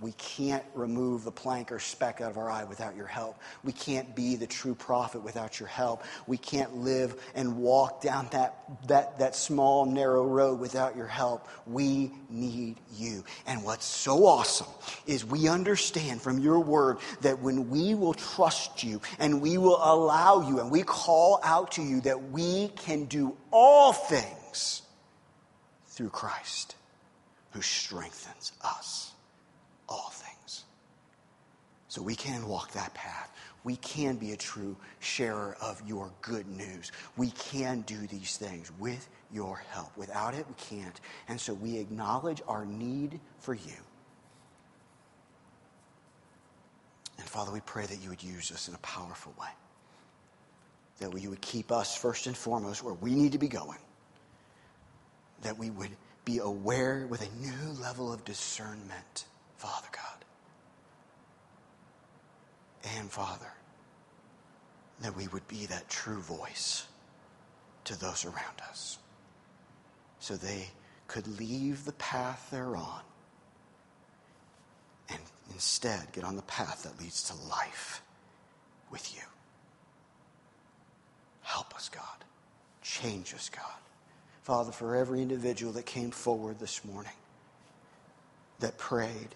We 0.00 0.12
can't 0.12 0.62
remove 0.74 1.24
the 1.24 1.32
plank 1.32 1.72
or 1.72 1.80
speck 1.80 2.20
out 2.20 2.30
of 2.30 2.38
our 2.38 2.48
eye 2.48 2.62
without 2.62 2.94
your 2.94 3.08
help. 3.08 3.36
We 3.64 3.72
can't 3.72 4.14
be 4.14 4.36
the 4.36 4.46
true 4.46 4.76
prophet 4.76 5.24
without 5.24 5.58
your 5.58 5.68
help. 5.68 6.04
We 6.28 6.36
can't 6.36 6.76
live 6.76 7.20
and 7.34 7.56
walk 7.56 8.00
down 8.00 8.28
that, 8.30 8.62
that, 8.86 9.18
that 9.18 9.34
small, 9.34 9.86
narrow 9.86 10.24
road 10.24 10.60
without 10.60 10.96
your 10.96 11.08
help. 11.08 11.48
We 11.66 12.12
need 12.30 12.76
you. 12.96 13.24
And 13.44 13.64
what's 13.64 13.84
so 13.84 14.24
awesome 14.24 14.68
is 15.08 15.24
we 15.24 15.48
understand 15.48 16.22
from 16.22 16.38
your 16.38 16.60
word 16.60 16.98
that 17.22 17.40
when 17.40 17.68
we 17.68 17.96
will 17.96 18.14
trust 18.14 18.84
you 18.84 19.00
and 19.18 19.42
we 19.42 19.58
will 19.58 19.80
allow 19.82 20.48
you 20.48 20.60
and 20.60 20.70
we 20.70 20.84
call 20.84 21.40
out 21.42 21.72
to 21.72 21.82
you 21.82 22.02
that 22.02 22.30
we 22.30 22.68
can 22.76 23.06
do 23.06 23.36
all 23.50 23.92
things 23.92 24.82
through 25.88 26.10
Christ 26.10 26.76
who 27.50 27.62
strengthens 27.62 28.52
us 28.62 29.12
all 29.88 30.10
things. 30.10 30.64
So 31.88 32.02
we 32.02 32.14
can 32.14 32.46
walk 32.46 32.72
that 32.72 32.92
path. 32.94 33.32
We 33.64 33.76
can 33.76 34.16
be 34.16 34.32
a 34.32 34.36
true 34.36 34.76
sharer 35.00 35.56
of 35.60 35.82
your 35.86 36.12
good 36.22 36.46
news. 36.46 36.92
We 37.16 37.30
can 37.30 37.80
do 37.82 38.06
these 38.06 38.36
things 38.36 38.70
with 38.78 39.08
your 39.32 39.62
help. 39.70 39.96
Without 39.96 40.34
it, 40.34 40.46
we 40.46 40.54
can't. 40.54 41.00
And 41.28 41.40
so 41.40 41.54
we 41.54 41.78
acknowledge 41.78 42.42
our 42.46 42.64
need 42.66 43.18
for 43.38 43.54
you. 43.54 43.76
And 47.18 47.26
Father, 47.26 47.50
we 47.50 47.60
pray 47.60 47.84
that 47.84 48.00
you 48.02 48.10
would 48.10 48.22
use 48.22 48.52
us 48.52 48.68
in 48.68 48.74
a 48.74 48.78
powerful 48.78 49.34
way. 49.40 49.48
That 51.00 51.20
you 51.20 51.30
would 51.30 51.40
keep 51.40 51.72
us 51.72 51.96
first 51.96 52.26
and 52.26 52.36
foremost 52.36 52.82
where 52.82 52.94
we 52.94 53.14
need 53.14 53.32
to 53.32 53.38
be 53.38 53.48
going. 53.48 53.78
That 55.42 55.58
we 55.58 55.70
would 55.70 55.90
be 56.24 56.38
aware 56.38 57.06
with 57.08 57.22
a 57.22 57.40
new 57.40 57.72
level 57.80 58.12
of 58.12 58.24
discernment 58.24 59.24
Father 59.58 59.88
God. 59.92 60.24
And 62.96 63.10
Father, 63.10 63.52
that 65.00 65.16
we 65.16 65.28
would 65.28 65.46
be 65.48 65.66
that 65.66 65.88
true 65.88 66.20
voice 66.20 66.86
to 67.84 67.98
those 67.98 68.24
around 68.24 68.60
us 68.68 68.98
so 70.20 70.36
they 70.36 70.68
could 71.06 71.26
leave 71.38 71.84
the 71.84 71.92
path 71.92 72.48
they're 72.50 72.76
on 72.76 73.02
and 75.08 75.20
instead 75.52 76.12
get 76.12 76.24
on 76.24 76.36
the 76.36 76.42
path 76.42 76.82
that 76.84 77.00
leads 77.00 77.24
to 77.24 77.48
life 77.48 78.02
with 78.90 79.14
you. 79.14 79.22
Help 81.42 81.74
us, 81.74 81.88
God. 81.88 82.04
Change 82.82 83.34
us, 83.34 83.48
God. 83.48 83.64
Father, 84.42 84.72
for 84.72 84.96
every 84.96 85.22
individual 85.22 85.72
that 85.72 85.86
came 85.86 86.10
forward 86.10 86.58
this 86.58 86.84
morning, 86.84 87.12
that 88.60 88.76
prayed, 88.78 89.34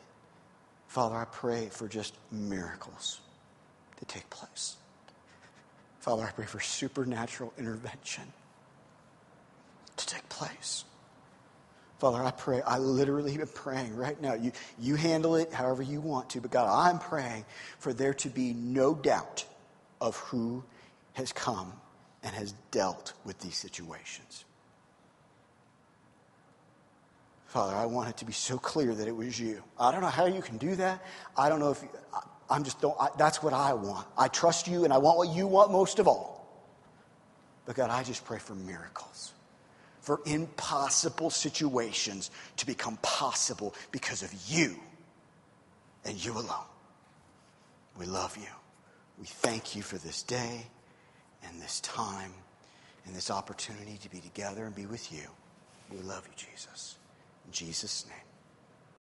Father, 0.93 1.17
I 1.17 1.25
pray 1.25 1.69
for 1.71 1.89
just 1.89 2.13
miracles 2.31 3.19
to 3.97 4.05
take 4.05 4.29
place. 4.29 4.77
Father, 6.01 6.23
I 6.23 6.31
pray 6.33 6.45
for 6.45 6.61
supernatural 6.61 7.55
intervention 7.57 8.25
to 9.97 10.07
take 10.07 10.29
place. 10.29 10.85
Father, 11.99 12.23
I 12.23 12.31
pray, 12.31 12.61
I 12.61 12.77
literally 12.77 13.33
am 13.41 13.47
praying 13.47 13.97
right 13.97 14.21
now. 14.21 14.35
You, 14.35 14.53
you 14.79 14.97
handle 14.97 15.37
it 15.37 15.51
however 15.51 15.83
you 15.83 16.03
want 16.03 16.29
to, 16.29 16.43
but 16.43 16.51
God, 16.51 16.69
I'm 16.69 16.99
praying 16.99 17.47
for 17.79 17.95
there 17.95 18.13
to 18.13 18.29
be 18.29 18.53
no 18.53 18.95
doubt 18.95 19.47
of 19.99 20.19
who 20.19 20.63
has 21.15 21.33
come 21.33 21.73
and 22.23 22.35
has 22.35 22.53
dealt 22.71 23.15
with 23.25 23.39
these 23.39 23.57
situations. 23.57 24.45
Father, 27.53 27.75
I 27.75 27.85
want 27.85 28.09
it 28.09 28.17
to 28.17 28.25
be 28.25 28.33
so 28.33 28.57
clear 28.57 28.95
that 28.95 29.07
it 29.07 29.15
was 29.15 29.39
you. 29.39 29.63
I 29.79 29.93
don't 29.93 30.01
know 30.01 30.07
how 30.07 30.25
you 30.25 30.41
can 30.41 30.57
do 30.57 30.75
that. 30.77 31.05
I 31.37 31.51
don't 31.51 31.61
know 31.61 31.71
if 31.71 31.83
you, 31.83 31.91
I, 32.49 32.57
am 32.57 32.65
just 32.65 32.81
don't. 32.81 32.97
I, 32.99 33.09
that's 33.19 33.43
what 33.43 33.53
I 33.53 33.75
want. 33.75 34.07
I 34.17 34.29
trust 34.29 34.69
you, 34.69 34.85
and 34.85 34.93
I 34.93 34.97
want 34.97 35.19
what 35.19 35.29
you 35.29 35.47
want 35.47 35.71
most 35.71 35.99
of 35.99 36.09
all. 36.09 36.47
But 37.67 37.77
God, 37.77 37.91
I 37.91 38.05
just 38.05 38.25
pray 38.25 38.39
for 38.39 38.55
miracles, 38.55 39.35
for 40.01 40.23
impossible 40.25 41.29
situations 41.29 42.31
to 42.57 42.65
become 42.65 42.97
possible 43.03 43.75
because 43.91 44.23
of 44.23 44.33
you 44.49 44.75
and 46.07 46.25
you 46.25 46.33
alone. 46.33 46.65
We 47.99 48.07
love 48.07 48.35
you. 48.39 48.49
We 49.21 49.27
thank 49.27 49.77
you 49.77 49.83
for 49.83 49.99
this 49.99 50.23
day 50.23 50.69
and 51.45 51.61
this 51.61 51.81
time 51.81 52.33
and 53.05 53.15
this 53.15 53.31
opportunity 53.31 53.99
to 54.05 54.09
be 54.09 54.21
together 54.21 54.65
and 54.65 54.75
be 54.75 54.87
with 54.87 55.13
you. 55.13 55.29
We 55.91 55.99
love 55.99 56.27
you, 56.27 56.47
Jesus. 56.49 56.97
Jesus' 57.51 58.07
name. 58.09 58.32